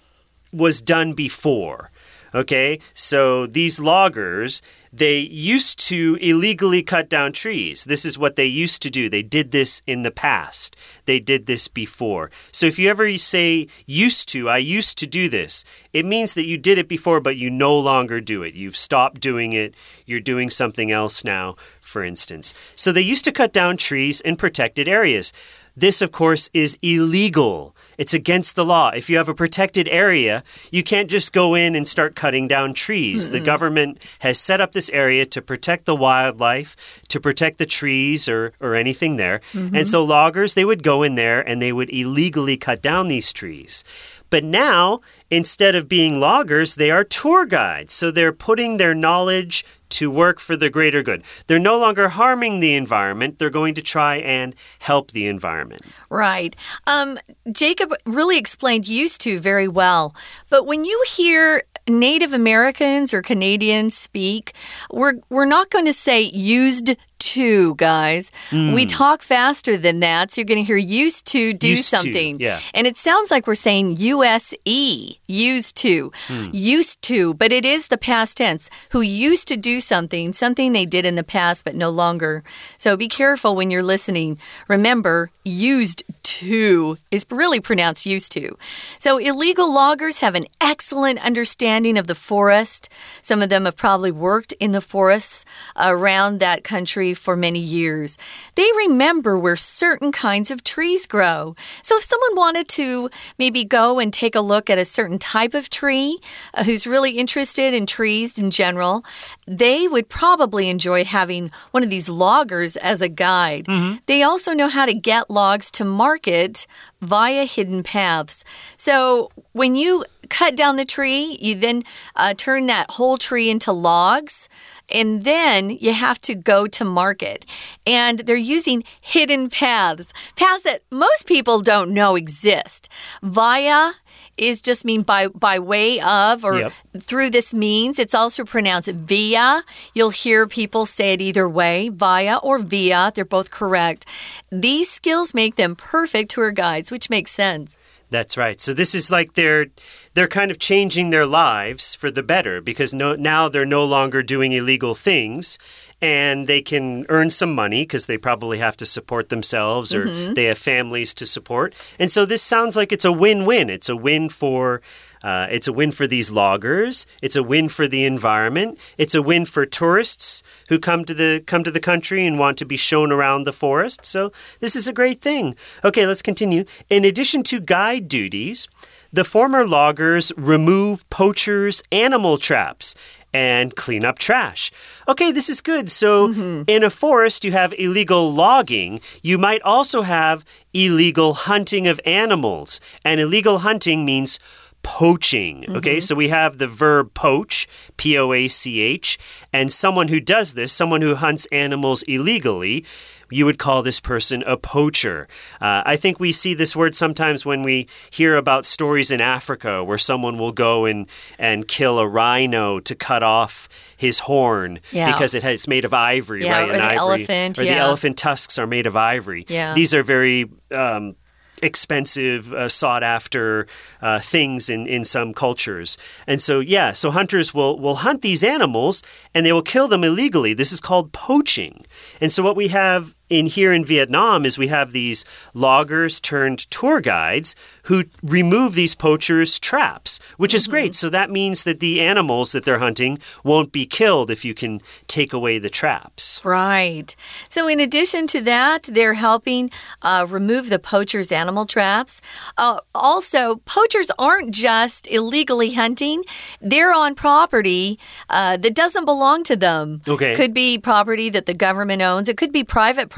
was 0.51 0.81
done 0.81 1.13
before. 1.13 1.89
Okay, 2.35 2.79
so 2.93 3.47
these 3.47 3.79
loggers, 3.79 4.61
they 4.97 5.19
used 5.19 5.77
to 5.87 6.17
illegally 6.21 6.81
cut 6.81 7.07
down 7.07 7.31
trees. 7.31 7.85
This 7.85 8.03
is 8.03 8.17
what 8.17 8.35
they 8.35 8.47
used 8.47 8.81
to 8.81 8.89
do. 8.89 9.09
They 9.09 9.21
did 9.21 9.51
this 9.51 9.83
in 9.85 10.01
the 10.01 10.11
past, 10.11 10.75
they 11.05 11.19
did 11.19 11.45
this 11.45 11.67
before. 11.67 12.31
So 12.51 12.65
if 12.65 12.79
you 12.79 12.89
ever 12.89 13.17
say 13.17 13.67
used 13.85 14.27
to, 14.29 14.49
I 14.49 14.57
used 14.57 14.97
to 14.97 15.07
do 15.07 15.29
this, 15.29 15.63
it 15.93 16.05
means 16.05 16.33
that 16.33 16.45
you 16.45 16.57
did 16.57 16.77
it 16.77 16.87
before, 16.87 17.21
but 17.21 17.37
you 17.37 17.49
no 17.49 17.77
longer 17.77 18.19
do 18.19 18.41
it. 18.41 18.55
You've 18.55 18.77
stopped 18.77 19.21
doing 19.21 19.53
it, 19.53 19.75
you're 20.05 20.19
doing 20.19 20.49
something 20.49 20.91
else 20.91 21.23
now, 21.23 21.55
for 21.79 22.03
instance. 22.03 22.53
So 22.75 22.91
they 22.91 23.01
used 23.01 23.25
to 23.25 23.31
cut 23.31 23.53
down 23.53 23.77
trees 23.77 24.19
in 24.21 24.35
protected 24.35 24.87
areas. 24.87 25.31
This, 25.77 26.01
of 26.01 26.11
course, 26.11 26.49
is 26.55 26.75
illegal. 26.81 27.75
It's 27.99 28.15
against 28.15 28.55
the 28.55 28.65
law. 28.65 28.89
If 28.89 29.11
you 29.11 29.17
have 29.17 29.29
a 29.29 29.35
protected 29.35 29.87
area, 29.89 30.43
you 30.71 30.81
can't 30.81 31.07
just 31.07 31.33
go 31.33 31.53
in 31.53 31.75
and 31.75 31.87
start 31.87 32.15
cutting 32.15 32.47
down 32.47 32.73
trees. 32.73 33.27
Mm 33.27 33.29
-mm. 33.29 33.31
The 33.37 33.51
government 33.51 34.03
has 34.19 34.39
set 34.39 34.59
up 34.59 34.71
this 34.71 34.89
area 34.91 35.25
to 35.25 35.41
protect 35.41 35.85
the 35.85 35.95
wildlife, 35.95 36.75
to 37.09 37.19
protect 37.19 37.57
the 37.57 37.65
trees 37.65 38.27
or, 38.27 38.53
or 38.59 38.75
anything 38.75 39.17
there. 39.17 39.39
Mm 39.53 39.69
-hmm. 39.69 39.77
And 39.77 39.87
so 39.87 40.03
loggers, 40.03 40.53
they 40.53 40.65
would 40.65 40.83
go 40.83 41.03
in 41.03 41.15
there 41.15 41.49
and 41.49 41.61
they 41.61 41.71
would 41.71 41.89
illegally 41.89 42.57
cut 42.57 42.81
down 42.81 43.07
these 43.07 43.31
trees. 43.31 43.83
But 44.29 44.43
now, 44.43 45.01
instead 45.29 45.75
of 45.75 45.87
being 45.87 46.19
loggers, 46.19 46.75
they 46.75 46.91
are 46.91 47.03
tour 47.03 47.45
guides. 47.45 47.93
So 47.93 48.11
they're 48.11 48.45
putting 48.45 48.77
their 48.77 48.95
knowledge 48.95 49.63
to 49.97 50.11
work 50.11 50.39
for 50.39 50.55
the 50.55 50.69
greater 50.69 51.01
good. 51.01 51.23
They're 51.47 51.57
no 51.57 51.79
longer 51.79 52.09
harming 52.09 52.59
the 52.59 52.75
environment, 52.75 53.39
they're 53.39 53.49
going 53.49 53.73
to 53.75 53.81
try 53.81 54.17
and 54.17 54.53
help 54.79 55.11
the 55.11 55.25
environment. 55.27 55.81
Right. 56.09 56.55
Um, 56.85 57.17
Jacob 57.51 57.93
really 58.05 58.37
explained 58.37 58.87
used 58.87 59.21
to 59.21 59.39
very 59.39 59.67
well. 59.67 60.15
But 60.49 60.65
when 60.65 60.85
you 60.85 61.03
hear 61.07 61.63
Native 61.87 62.33
Americans 62.33 63.13
or 63.13 63.21
Canadians 63.21 63.97
speak, 63.97 64.53
we're, 64.91 65.15
we're 65.29 65.45
not 65.45 65.69
going 65.69 65.85
to 65.85 65.93
say 65.93 66.21
used 66.21 66.95
to, 67.19 67.75
guys. 67.75 68.31
Mm. 68.49 68.73
We 68.73 68.85
talk 68.85 69.21
faster 69.21 69.77
than 69.77 69.99
that, 69.99 70.31
so 70.31 70.41
you're 70.41 70.45
going 70.45 70.59
to 70.59 70.63
hear 70.63 70.77
used 70.77 71.25
to 71.27 71.53
do 71.53 71.69
used 71.69 71.85
something. 71.85 72.37
To, 72.37 72.43
yeah. 72.43 72.59
And 72.73 72.87
it 72.87 72.97
sounds 72.97 73.31
like 73.31 73.47
we're 73.47 73.55
saying 73.55 73.97
USE, 73.97 75.19
used 75.27 75.75
to, 75.77 76.11
mm. 76.27 76.49
used 76.53 77.01
to, 77.03 77.33
but 77.33 77.51
it 77.51 77.65
is 77.65 77.87
the 77.87 77.97
past 77.97 78.37
tense. 78.37 78.69
Who 78.91 79.01
used 79.01 79.47
to 79.49 79.57
do 79.57 79.79
something, 79.79 80.31
something 80.31 80.73
they 80.73 80.85
did 80.85 81.05
in 81.05 81.15
the 81.15 81.23
past, 81.23 81.63
but 81.63 81.75
no 81.75 81.89
longer. 81.89 82.43
So 82.77 82.95
be 82.95 83.07
careful 83.07 83.55
when 83.55 83.71
you're 83.71 83.83
listening. 83.83 84.39
Remember, 84.67 85.31
used 85.43 86.03
to 86.37 86.97
is 87.11 87.25
really 87.29 87.59
pronounced 87.59 88.05
used 88.05 88.31
to. 88.33 88.57
So, 88.99 89.17
illegal 89.17 89.73
loggers 89.73 90.19
have 90.19 90.35
an 90.35 90.45
excellent 90.61 91.19
understanding 91.19 91.97
of 91.97 92.07
the 92.07 92.15
forest. 92.15 92.89
Some 93.21 93.41
of 93.41 93.49
them 93.49 93.65
have 93.65 93.75
probably 93.75 94.11
worked 94.11 94.53
in 94.59 94.71
the 94.71 94.81
forests 94.81 95.45
around 95.75 96.39
that 96.39 96.63
country 96.63 97.13
for 97.13 97.35
many 97.35 97.59
years. 97.59 98.17
They 98.55 98.69
remember 98.77 99.37
where 99.37 99.55
certain 99.55 100.11
kinds 100.11 100.51
of 100.51 100.63
trees 100.63 101.07
grow. 101.07 101.55
So, 101.81 101.97
if 101.97 102.03
someone 102.03 102.35
wanted 102.35 102.67
to 102.69 103.09
maybe 103.37 103.63
go 103.63 103.99
and 103.99 104.13
take 104.13 104.35
a 104.35 104.41
look 104.41 104.69
at 104.69 104.77
a 104.77 104.85
certain 104.85 105.19
type 105.19 105.53
of 105.53 105.69
tree 105.69 106.19
uh, 106.53 106.63
who's 106.63 106.85
really 106.85 107.17
interested 107.17 107.73
in 107.73 107.85
trees 107.85 108.37
in 108.37 108.51
general, 108.51 109.03
they 109.47 109.87
would 109.87 110.09
probably 110.09 110.69
enjoy 110.69 111.05
having 111.05 111.51
one 111.71 111.83
of 111.83 111.89
these 111.89 112.09
loggers 112.09 112.75
as 112.75 113.01
a 113.01 113.07
guide. 113.07 113.65
Mm 113.67 113.79
-hmm. 113.79 113.99
They 114.05 114.21
also 114.23 114.51
know 114.51 114.69
how 114.69 114.85
to 114.85 114.93
get 114.93 115.29
logs 115.29 115.71
to 115.71 115.85
market 115.85 116.67
via 117.01 117.45
hidden 117.45 117.83
paths. 117.83 118.43
So 118.77 119.29
when 119.53 119.75
you 119.75 120.03
cut 120.29 120.55
down 120.57 120.77
the 120.77 120.85
tree, 120.85 121.37
you 121.39 121.59
then 121.59 121.83
uh, 122.15 122.33
turn 122.33 122.67
that 122.67 122.91
whole 122.91 123.17
tree 123.17 123.49
into 123.49 123.71
logs 123.71 124.49
and 124.89 125.23
then 125.23 125.69
you 125.69 125.93
have 125.93 126.19
to 126.21 126.35
go 126.35 126.67
to 126.67 126.85
market. 126.85 127.45
And 127.85 128.19
they're 128.19 128.35
using 128.35 128.83
hidden 129.01 129.49
paths, 129.49 130.13
paths 130.35 130.63
that 130.63 130.81
most 130.89 131.27
people 131.27 131.61
don't 131.61 131.93
know 131.93 132.15
exist. 132.15 132.89
Via 133.21 133.93
is 134.37 134.61
just 134.61 134.85
mean 134.85 135.01
by 135.01 135.27
by 135.27 135.59
way 135.59 135.99
of 135.99 136.43
or 136.43 136.59
yep. 136.59 136.73
through 136.97 137.29
this 137.29 137.53
means. 137.53 137.99
It's 137.99 138.15
also 138.15 138.43
pronounced 138.43 138.89
via. 138.89 139.63
You'll 139.93 140.11
hear 140.11 140.47
people 140.47 140.85
say 140.85 141.13
it 141.13 141.21
either 141.21 141.47
way, 141.49 141.89
via 141.89 142.37
or 142.37 142.59
via. 142.59 143.11
They're 143.13 143.25
both 143.25 143.51
correct. 143.51 144.05
These 144.51 144.91
skills 144.91 145.33
make 145.33 145.55
them 145.55 145.75
perfect 145.75 146.31
tour 146.31 146.51
guides, 146.51 146.91
which 146.91 147.09
makes 147.09 147.31
sense. 147.31 147.77
That's 148.09 148.37
right. 148.37 148.59
So 148.61 148.73
this 148.73 148.95
is 148.95 149.11
like 149.11 149.33
they're 149.33 149.67
they're 150.13 150.27
kind 150.27 150.49
of 150.49 150.59
changing 150.59 151.09
their 151.09 151.25
lives 151.25 151.93
for 151.93 152.09
the 152.09 152.23
better 152.23 152.61
because 152.61 152.93
no, 152.93 153.15
now 153.15 153.49
they're 153.49 153.65
no 153.65 153.85
longer 153.85 154.23
doing 154.23 154.51
illegal 154.53 154.95
things 154.95 155.59
and 156.01 156.47
they 156.47 156.61
can 156.61 157.05
earn 157.09 157.29
some 157.29 157.53
money 157.53 157.83
because 157.83 158.05
they 158.05 158.17
probably 158.17 158.59
have 158.59 158.77
to 158.77 158.85
support 158.85 159.29
themselves 159.29 159.93
or 159.93 160.05
mm 160.05 160.11
-hmm. 160.11 160.35
they 160.35 160.45
have 160.45 160.57
families 160.57 161.13
to 161.13 161.25
support. 161.25 161.75
And 161.99 162.11
so 162.11 162.25
this 162.25 162.41
sounds 162.41 162.75
like 162.75 162.95
it's 162.95 163.05
a 163.05 163.11
win-win. 163.11 163.69
It's 163.69 163.89
a 163.89 163.95
win 163.95 164.29
for 164.29 164.81
uh, 165.23 165.47
it's 165.49 165.67
a 165.67 165.73
win 165.73 165.91
for 165.91 166.07
these 166.07 166.31
loggers. 166.31 167.05
It's 167.21 167.35
a 167.35 167.43
win 167.43 167.69
for 167.69 167.87
the 167.87 168.05
environment. 168.05 168.79
It's 168.97 169.15
a 169.15 169.21
win 169.21 169.45
for 169.45 169.65
tourists 169.65 170.43
who 170.69 170.79
come 170.79 171.05
to 171.05 171.13
the 171.13 171.43
come 171.45 171.63
to 171.63 171.71
the 171.71 171.79
country 171.79 172.25
and 172.25 172.39
want 172.39 172.57
to 172.59 172.65
be 172.65 172.77
shown 172.77 173.11
around 173.11 173.43
the 173.43 173.53
forest. 173.53 174.05
So 174.05 174.31
this 174.59 174.75
is 174.75 174.87
a 174.87 174.93
great 174.93 175.19
thing. 175.19 175.55
Okay, 175.83 176.05
let's 176.05 176.21
continue. 176.21 176.65
In 176.89 177.05
addition 177.05 177.43
to 177.43 177.59
guide 177.59 178.07
duties, 178.07 178.67
the 179.11 179.23
former 179.23 179.65
loggers 179.65 180.31
remove 180.35 181.09
poachers' 181.09 181.81
animal 181.91 182.37
traps 182.37 182.93
and 183.33 183.75
clean 183.75 184.03
up 184.03 184.19
trash. 184.19 184.71
Okay, 185.07 185.31
this 185.31 185.49
is 185.49 185.61
good. 185.61 185.91
So, 185.91 186.27
mm 186.27 186.33
-hmm. 186.33 186.63
in 186.67 186.83
a 186.83 186.89
forest, 186.89 187.43
you 187.43 187.53
have 187.53 187.75
illegal 187.77 188.33
logging. 188.33 189.01
You 189.21 189.37
might 189.37 189.61
also 189.63 190.01
have 190.01 190.43
illegal 190.73 191.33
hunting 191.33 191.87
of 191.87 191.99
animals. 192.05 192.81
And 193.03 193.19
illegal 193.19 193.59
hunting 193.59 194.05
means 194.05 194.39
poaching. 194.83 195.65
Okay, 195.69 195.95
mm 195.95 195.97
-hmm. 195.97 196.03
so 196.03 196.15
we 196.15 196.29
have 196.29 196.57
the 196.57 196.67
verb 196.67 197.13
poach, 197.13 197.67
P 197.97 198.17
O 198.19 198.33
A 198.33 198.47
C 198.47 198.81
H, 198.81 199.17
and 199.53 199.71
someone 199.71 200.07
who 200.07 200.19
does 200.19 200.53
this, 200.53 200.73
someone 200.73 201.05
who 201.05 201.15
hunts 201.15 201.47
animals 201.51 202.03
illegally, 202.03 202.83
you 203.29 203.45
would 203.45 203.57
call 203.57 203.83
this 203.83 203.99
person 203.99 204.43
a 204.45 204.55
poacher. 204.57 205.27
Uh, 205.61 205.81
I 205.85 205.97
think 205.97 206.19
we 206.19 206.31
see 206.31 206.53
this 206.55 206.75
word 206.75 206.95
sometimes 206.95 207.45
when 207.45 207.61
we 207.63 207.87
hear 208.09 208.35
about 208.37 208.65
stories 208.65 209.11
in 209.11 209.21
Africa 209.21 209.83
where 209.83 209.97
someone 209.97 210.37
will 210.37 210.53
go 210.53 210.85
and, 210.85 211.07
and 211.37 211.67
kill 211.67 211.99
a 211.99 212.07
rhino 212.07 212.79
to 212.79 212.95
cut 212.95 213.23
off 213.23 213.67
his 213.97 214.19
horn 214.19 214.79
Yeah. 214.91 215.11
because 215.11 215.37
it 215.37 215.43
has, 215.43 215.53
it's 215.53 215.67
made 215.67 215.85
of 215.85 215.93
ivory, 215.93 216.45
Yeah, 216.45 216.59
right? 216.59 216.69
or 216.69 216.73
An 216.73 216.79
the 216.79 216.85
ivory, 216.85 216.97
elephant, 216.97 217.59
Or 217.59 217.63
the 217.63 217.75
elephant 217.75 218.17
tusks 218.17 218.57
are 218.57 218.67
made 218.67 218.87
of 218.87 218.95
ivory. 218.95 219.45
Yeah. 219.49 219.73
These 219.73 219.93
are 219.93 220.03
very. 220.03 220.45
Um, 220.71 221.15
expensive, 221.61 222.53
uh, 222.53 222.69
sought 222.69 223.03
after 223.03 223.67
uh, 224.01 224.19
things 224.19 224.69
in, 224.69 224.87
in 224.87 225.03
some 225.03 225.33
cultures. 225.33 225.97
And 226.27 226.41
so, 226.41 226.59
yeah, 226.59 226.93
so 226.93 227.11
hunters 227.11 227.53
will, 227.53 227.79
will 227.79 227.95
hunt 227.95 228.21
these 228.21 228.43
animals 228.43 229.03
and 229.33 229.45
they 229.45 229.53
will 229.53 229.61
kill 229.61 229.87
them 229.87 230.03
illegally. 230.03 230.53
This 230.53 230.71
is 230.71 230.79
called 230.79 231.11
poaching. 231.11 231.85
And 232.21 232.31
so, 232.31 232.43
what 232.43 232.55
we 232.55 232.69
have 232.69 233.16
in 233.29 233.45
here 233.45 233.73
in 233.73 233.83
Vietnam 233.83 234.45
is 234.45 234.57
we 234.57 234.67
have 234.67 234.91
these 234.91 235.25
loggers 235.53 236.19
turned 236.19 236.59
tour 236.71 237.01
guides 237.01 237.55
who 237.83 238.05
remove 238.23 238.73
these 238.73 238.95
poachers' 238.95 239.59
traps, 239.59 240.19
which 240.37 240.53
is 240.53 240.67
great. 240.67 240.95
So 240.95 241.09
that 241.09 241.29
means 241.29 241.63
that 241.63 241.79
the 241.79 242.01
animals 242.01 242.51
that 242.51 242.65
they're 242.65 242.79
hunting 242.79 243.19
won't 243.43 243.71
be 243.71 243.85
killed 243.85 244.31
if 244.31 244.45
you 244.45 244.53
can 244.53 244.79
take 245.07 245.33
away 245.33 245.59
the 245.59 245.69
traps. 245.69 246.41
Right. 246.43 247.15
So, 247.49 247.67
in 247.67 247.79
addition 247.79 248.27
to 248.27 248.41
that, 248.41 248.83
they're 248.83 249.15
helping 249.15 249.69
uh, 250.01 250.25
remove 250.27 250.69
the 250.69 250.79
poachers' 250.79 251.31
animal 251.31 251.65
traps. 251.65 252.21
Uh, 252.57 252.79
also, 252.93 253.57
poachers 253.65 254.11
aren't 254.17 254.51
just 254.51 255.07
illegally 255.07 255.73
hunting, 255.73 256.23
they're 256.61 256.93
on 256.93 257.15
property 257.15 257.99
uh, 258.29 258.57
that 258.57 258.73
doesn't 258.75 259.05
belong 259.05 259.43
to 259.43 259.55
them. 259.55 260.01
Okay. 260.07 260.35
Could 260.35 260.53
be 260.53 260.77
property 260.77 261.29
that 261.29 261.45
the 261.45 261.53
government 261.53 262.01
owns, 262.01 262.29
it 262.29 262.37
could 262.37 262.51
be 262.51 262.63
private 262.63 263.09
property. 263.09 263.16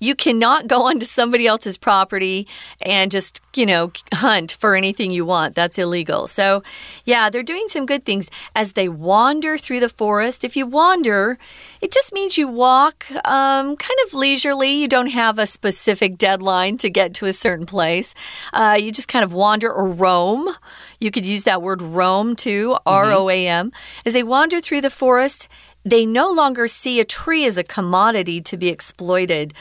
You 0.00 0.14
cannot 0.14 0.66
go 0.66 0.86
onto 0.88 1.06
somebody 1.06 1.46
else's 1.46 1.76
property 1.76 2.46
and 2.80 3.10
just, 3.10 3.40
you 3.54 3.66
know, 3.66 3.92
hunt 4.14 4.52
for 4.52 4.74
anything 4.74 5.10
you 5.10 5.24
want. 5.24 5.54
That's 5.54 5.78
illegal. 5.78 6.26
So, 6.26 6.62
yeah, 7.04 7.30
they're 7.30 7.42
doing 7.42 7.66
some 7.68 7.86
good 7.86 8.04
things 8.04 8.30
as 8.56 8.72
they 8.72 8.88
wander 8.88 9.58
through 9.58 9.80
the 9.80 9.88
forest. 9.88 10.44
If 10.44 10.56
you 10.56 10.66
wander, 10.66 11.38
it 11.80 11.92
just 11.92 12.12
means 12.12 12.38
you 12.38 12.48
walk 12.48 13.10
um, 13.26 13.76
kind 13.76 13.98
of 14.06 14.14
leisurely. 14.14 14.72
You 14.72 14.88
don't 14.88 15.10
have 15.10 15.38
a 15.38 15.46
specific 15.46 16.16
deadline 16.16 16.78
to 16.78 16.90
get 16.90 17.14
to 17.14 17.26
a 17.26 17.32
certain 17.32 17.66
place. 17.66 18.14
Uh, 18.52 18.78
you 18.80 18.92
just 18.92 19.08
kind 19.08 19.24
of 19.24 19.32
wander 19.32 19.70
or 19.70 19.86
roam. 19.88 20.48
You 21.00 21.10
could 21.10 21.26
use 21.26 21.42
that 21.44 21.62
word 21.62 21.82
roam 21.82 22.36
too, 22.36 22.76
R 22.86 23.10
O 23.10 23.28
A 23.28 23.46
M. 23.46 23.72
As 24.06 24.12
they 24.12 24.22
wander 24.22 24.60
through 24.60 24.80
the 24.80 24.90
forest, 24.90 25.48
they 25.84 26.06
no 26.06 26.30
longer 26.30 26.66
see 26.66 27.00
a 27.00 27.04
tree 27.04 27.44
as 27.44 27.56
a 27.56 27.64
commodity 27.64 28.40
to 28.40 28.56
be 28.56 28.68
exploited. 28.68 29.54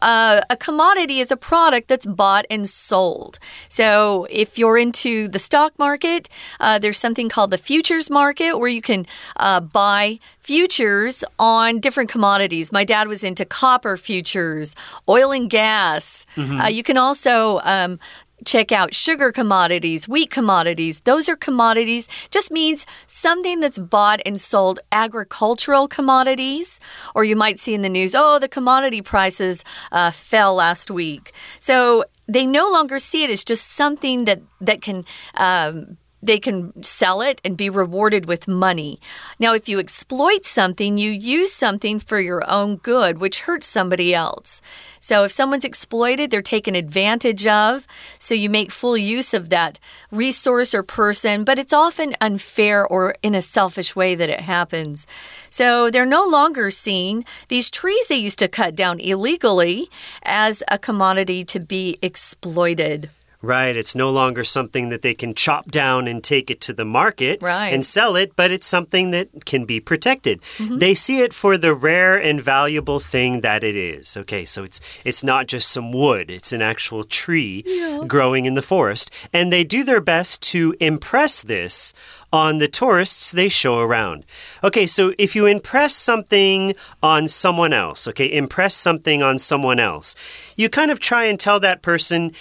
Uh, 0.00 0.40
a 0.48 0.56
commodity 0.56 1.20
is 1.20 1.30
a 1.30 1.36
product 1.36 1.88
that's 1.88 2.06
bought 2.06 2.46
and 2.50 2.68
sold. 2.68 3.38
So, 3.68 4.26
if 4.30 4.58
you're 4.58 4.78
into 4.78 5.28
the 5.28 5.38
stock 5.38 5.76
market, 5.78 6.28
uh, 6.60 6.78
there's 6.78 6.98
something 6.98 7.28
called 7.28 7.50
the 7.50 7.58
futures 7.58 8.08
market 8.10 8.58
where 8.58 8.68
you 8.68 8.82
can 8.82 9.06
uh, 9.36 9.60
buy 9.60 10.20
futures 10.40 11.24
on 11.38 11.80
different 11.80 12.10
commodities. 12.10 12.72
My 12.72 12.84
dad 12.84 13.08
was 13.08 13.24
into 13.24 13.44
copper 13.44 13.96
futures, 13.96 14.74
oil 15.08 15.32
and 15.32 15.50
gas. 15.50 16.26
Uh, 16.62 16.68
you 16.68 16.82
can 16.82 16.96
also 16.96 17.60
um, 17.64 17.98
check 18.44 18.72
out 18.72 18.94
sugar 18.94 19.32
commodities, 19.32 20.08
wheat 20.08 20.30
commodities. 20.30 21.00
Those 21.00 21.28
are 21.28 21.36
commodities, 21.36 22.08
just 22.30 22.50
means 22.50 22.86
something 23.06 23.60
that's 23.60 23.78
bought 23.78 24.20
and 24.24 24.40
sold 24.40 24.80
agricultural 24.92 25.88
commodities. 25.88 26.80
Or 27.14 27.24
you 27.24 27.36
might 27.36 27.58
see 27.58 27.74
in 27.74 27.82
the 27.82 27.88
news, 27.88 28.14
oh, 28.14 28.38
the 28.38 28.48
commodity 28.48 29.02
prices 29.02 29.64
uh, 29.92 30.10
fell 30.10 30.54
last 30.54 30.90
week. 30.90 31.32
So 31.60 32.04
they 32.26 32.46
no 32.46 32.70
longer 32.70 32.98
see 32.98 33.24
it 33.24 33.30
as 33.30 33.44
just 33.44 33.72
something 33.72 34.24
that, 34.24 34.40
that 34.60 34.80
can. 34.82 35.04
Um, 35.34 35.98
they 36.22 36.38
can 36.38 36.82
sell 36.82 37.20
it 37.20 37.40
and 37.44 37.56
be 37.56 37.70
rewarded 37.70 38.26
with 38.26 38.48
money. 38.48 39.00
Now, 39.38 39.54
if 39.54 39.68
you 39.68 39.78
exploit 39.78 40.44
something, 40.44 40.98
you 40.98 41.10
use 41.10 41.52
something 41.52 41.98
for 41.98 42.20
your 42.20 42.48
own 42.50 42.76
good, 42.76 43.18
which 43.18 43.42
hurts 43.42 43.66
somebody 43.66 44.14
else. 44.14 44.60
So, 45.00 45.24
if 45.24 45.32
someone's 45.32 45.64
exploited, 45.64 46.30
they're 46.30 46.42
taken 46.42 46.74
advantage 46.74 47.46
of. 47.46 47.86
So, 48.18 48.34
you 48.34 48.50
make 48.50 48.72
full 48.72 48.96
use 48.96 49.32
of 49.32 49.50
that 49.50 49.78
resource 50.10 50.74
or 50.74 50.82
person, 50.82 51.44
but 51.44 51.58
it's 51.58 51.72
often 51.72 52.16
unfair 52.20 52.86
or 52.86 53.14
in 53.22 53.34
a 53.34 53.42
selfish 53.42 53.94
way 53.94 54.14
that 54.14 54.30
it 54.30 54.40
happens. 54.40 55.06
So, 55.50 55.90
they're 55.90 56.06
no 56.06 56.26
longer 56.26 56.70
seen. 56.70 57.24
these 57.48 57.70
trees 57.70 58.08
they 58.08 58.16
used 58.16 58.38
to 58.40 58.48
cut 58.48 58.74
down 58.74 58.98
illegally 59.00 59.88
as 60.22 60.62
a 60.68 60.78
commodity 60.78 61.44
to 61.44 61.60
be 61.60 61.98
exploited. 62.02 63.10
Right. 63.40 63.76
It's 63.76 63.94
no 63.94 64.10
longer 64.10 64.42
something 64.42 64.88
that 64.88 65.02
they 65.02 65.14
can 65.14 65.32
chop 65.32 65.70
down 65.70 66.08
and 66.08 66.24
take 66.24 66.50
it 66.50 66.60
to 66.62 66.72
the 66.72 66.84
market 66.84 67.40
Right. 67.40 67.72
and 67.72 67.86
sell 67.86 68.16
it, 68.16 68.34
but 68.34 68.50
it's 68.50 68.66
something 68.66 69.12
that 69.12 69.44
can 69.46 69.64
be 69.64 69.78
protected. 69.78 70.40
Mm-hmm. 70.58 70.78
They 70.78 70.94
see 70.94 71.20
it 71.20 71.32
for 71.32 71.56
the 71.56 71.72
rare 71.72 72.16
and 72.20 72.42
valuable 72.42 72.98
thing 72.98 73.40
that 73.42 73.62
it 73.62 73.76
is. 73.76 74.16
Okay, 74.16 74.44
so 74.44 74.64
it's 74.64 74.80
it's 75.04 75.22
not 75.22 75.46
just 75.46 75.70
some 75.70 75.92
wood, 75.92 76.30
it's 76.32 76.52
an 76.52 76.62
actual 76.62 77.04
tree 77.04 77.62
growing 78.08 78.44
in 78.44 78.54
the 78.54 78.62
forest. 78.62 79.10
And 79.32 79.52
they 79.52 79.62
do 79.62 79.84
their 79.84 80.00
best 80.00 80.42
to 80.52 80.74
impress 80.80 81.40
this 81.42 81.94
on 82.32 82.58
the 82.58 82.68
tourists 82.68 83.30
they 83.32 83.48
show 83.48 83.78
around. 83.78 84.24
Okay, 84.64 84.86
so 84.86 85.14
if 85.16 85.36
you 85.36 85.46
impress 85.46 85.94
something 85.94 86.74
on 87.02 87.28
someone 87.28 87.72
else, 87.72 88.08
okay, 88.08 88.30
impress 88.30 88.74
something 88.74 89.22
on 89.22 89.38
someone 89.38 89.78
else, 89.78 90.14
you 90.56 90.68
kind 90.68 90.90
of 90.90 90.98
try 90.98 91.24
and 91.24 91.38
tell 91.38 91.60
that 91.60 91.82
person 91.82 92.32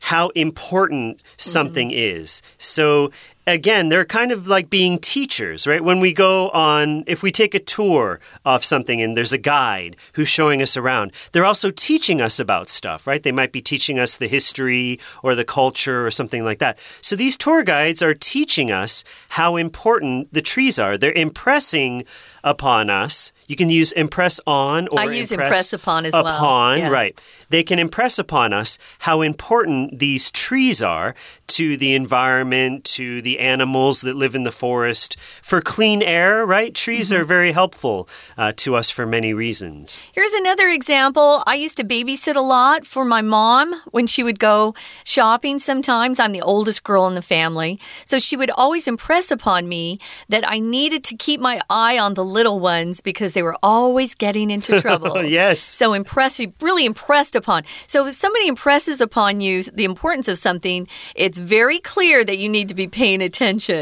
how 0.00 0.28
important 0.30 1.18
mm-hmm. 1.18 1.34
something 1.36 1.90
is. 1.90 2.42
So 2.58 3.10
again, 3.48 3.88
they're 3.88 4.04
kind 4.04 4.30
of 4.30 4.46
like 4.46 4.70
being 4.70 4.98
teachers, 4.98 5.66
right? 5.66 5.82
When 5.82 6.00
we 6.00 6.12
go 6.12 6.50
on, 6.50 7.04
if 7.06 7.22
we 7.22 7.32
take 7.32 7.54
a 7.54 7.58
tour 7.58 8.20
of 8.44 8.64
something 8.64 9.00
and 9.00 9.16
there's 9.16 9.32
a 9.32 9.38
guide 9.38 9.96
who's 10.12 10.28
showing 10.28 10.62
us 10.62 10.76
around, 10.76 11.12
they're 11.32 11.44
also 11.44 11.70
teaching 11.70 12.20
us 12.20 12.38
about 12.38 12.68
stuff, 12.68 13.06
right? 13.06 13.22
They 13.22 13.32
might 13.32 13.52
be 13.52 13.60
teaching 13.62 13.98
us 13.98 14.16
the 14.16 14.28
history 14.28 15.00
or 15.22 15.34
the 15.34 15.44
culture 15.44 16.06
or 16.06 16.10
something 16.10 16.44
like 16.44 16.58
that. 16.58 16.78
So 17.00 17.16
these 17.16 17.36
tour 17.36 17.62
guides 17.62 18.02
are 18.02 18.14
teaching 18.14 18.70
us 18.70 19.02
how 19.30 19.56
important 19.56 20.32
the 20.32 20.42
trees 20.42 20.78
are. 20.78 20.98
They're 20.98 21.12
impressing 21.12 22.04
upon 22.44 22.90
us. 22.90 23.32
You 23.46 23.56
can 23.56 23.70
use 23.70 23.92
impress 23.92 24.40
on 24.46 24.88
or 24.92 25.00
I 25.00 25.04
use 25.04 25.32
impress 25.32 25.72
upon 25.72 26.04
as 26.04 26.12
well. 26.12 26.26
upon, 26.26 26.78
Yeah. 26.78 26.88
right. 26.90 27.18
They 27.48 27.62
can 27.62 27.78
impress 27.78 28.18
upon 28.18 28.52
us 28.52 28.78
how 29.00 29.22
important 29.22 29.98
these 29.98 30.30
trees 30.30 30.82
are 30.82 31.14
to 31.48 31.76
the 31.76 31.94
environment, 31.94 32.84
to 32.84 33.22
the 33.22 33.37
animals 33.38 34.00
that 34.02 34.16
live 34.16 34.34
in 34.34 34.42
the 34.44 34.52
forest, 34.52 35.16
for 35.42 35.60
clean 35.60 36.02
air, 36.02 36.44
right? 36.44 36.74
Trees 36.74 36.98
Mm-hmm. 37.10 37.20
are 37.22 37.24
very 37.24 37.52
helpful 37.52 38.08
uh, 38.36 38.52
to 38.56 38.74
us 38.74 38.90
for 38.90 39.06
many 39.06 39.32
reasons. 39.32 39.96
Here's 40.14 40.32
another 40.32 40.68
example. 40.68 41.42
I 41.46 41.54
used 41.54 41.76
to 41.78 41.84
babysit 41.84 42.34
a 42.36 42.40
lot 42.40 42.84
for 42.84 43.04
my 43.04 43.22
mom 43.22 43.72
when 43.92 44.06
she 44.06 44.22
would 44.22 44.38
go 44.38 44.74
shopping 45.04 45.58
sometimes. 45.58 46.18
I'm 46.20 46.32
the 46.32 46.42
oldest 46.42 46.82
girl 46.82 47.06
in 47.06 47.14
the 47.14 47.22
family. 47.22 47.78
So 48.04 48.18
she 48.18 48.36
would 48.36 48.50
always 48.50 48.88
impress 48.88 49.30
upon 49.30 49.68
me 49.68 49.98
that 50.28 50.44
I 50.46 50.58
needed 50.58 51.04
to 51.04 51.16
keep 51.16 51.40
my 51.40 51.60
eye 51.70 51.98
on 51.98 52.14
the 52.14 52.24
little 52.24 52.58
ones 52.60 53.00
because 53.00 53.32
they 53.32 53.42
were 53.42 53.56
always 53.62 54.14
getting 54.14 54.50
into 54.50 54.80
trouble. 54.84 55.24
yes. 55.24 55.60
So 55.60 55.92
impressed, 55.94 56.44
really 56.60 56.84
impressed 56.84 57.36
upon. 57.36 57.62
So 57.86 58.06
if 58.06 58.14
somebody 58.16 58.48
impresses 58.48 59.00
upon 59.00 59.40
you 59.40 59.62
the 59.62 59.84
importance 59.84 60.26
of 60.28 60.36
something, 60.38 60.88
it's 61.14 61.38
very 61.38 61.78
clear 61.78 62.24
that 62.24 62.38
you 62.38 62.48
need 62.48 62.68
to 62.68 62.74
be 62.74 62.88
paying 62.88 63.22
attention. 63.22 63.27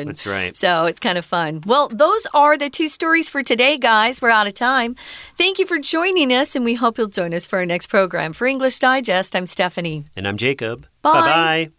That's 0.07 0.27
right. 0.27 0.57
So 0.57 0.87
it's 0.87 1.01
kind 1.01 1.19
of 1.19 1.25
fun. 1.25 1.63
Well, 1.67 1.89
those 1.89 2.27
are 2.35 2.57
the 2.59 2.71
two 2.71 2.89
stories 2.89 3.29
for 3.29 3.43
today, 3.43 3.79
guys. 3.79 4.21
We're 4.23 4.31
out 4.31 4.47
of 4.47 4.55
time. 4.55 4.95
Thank 5.37 5.59
you 5.59 5.67
for 5.67 5.79
joining 5.79 6.33
us, 6.33 6.55
and 6.57 6.65
we 6.65 6.75
hope 6.75 6.99
you'll 6.99 7.09
join 7.09 7.35
us 7.35 7.47
for 7.47 7.59
our 7.59 7.67
next 7.67 7.87
program. 7.87 8.33
For 8.33 8.47
English 8.47 8.79
Digest, 8.79 9.35
I'm 9.37 9.47
Stephanie. 9.47 10.05
And 10.17 10.27
I'm 10.27 10.37
Jacob. 10.37 10.87
Bye. 11.03 11.13
Bye 11.13 11.21
bye. 11.21 11.71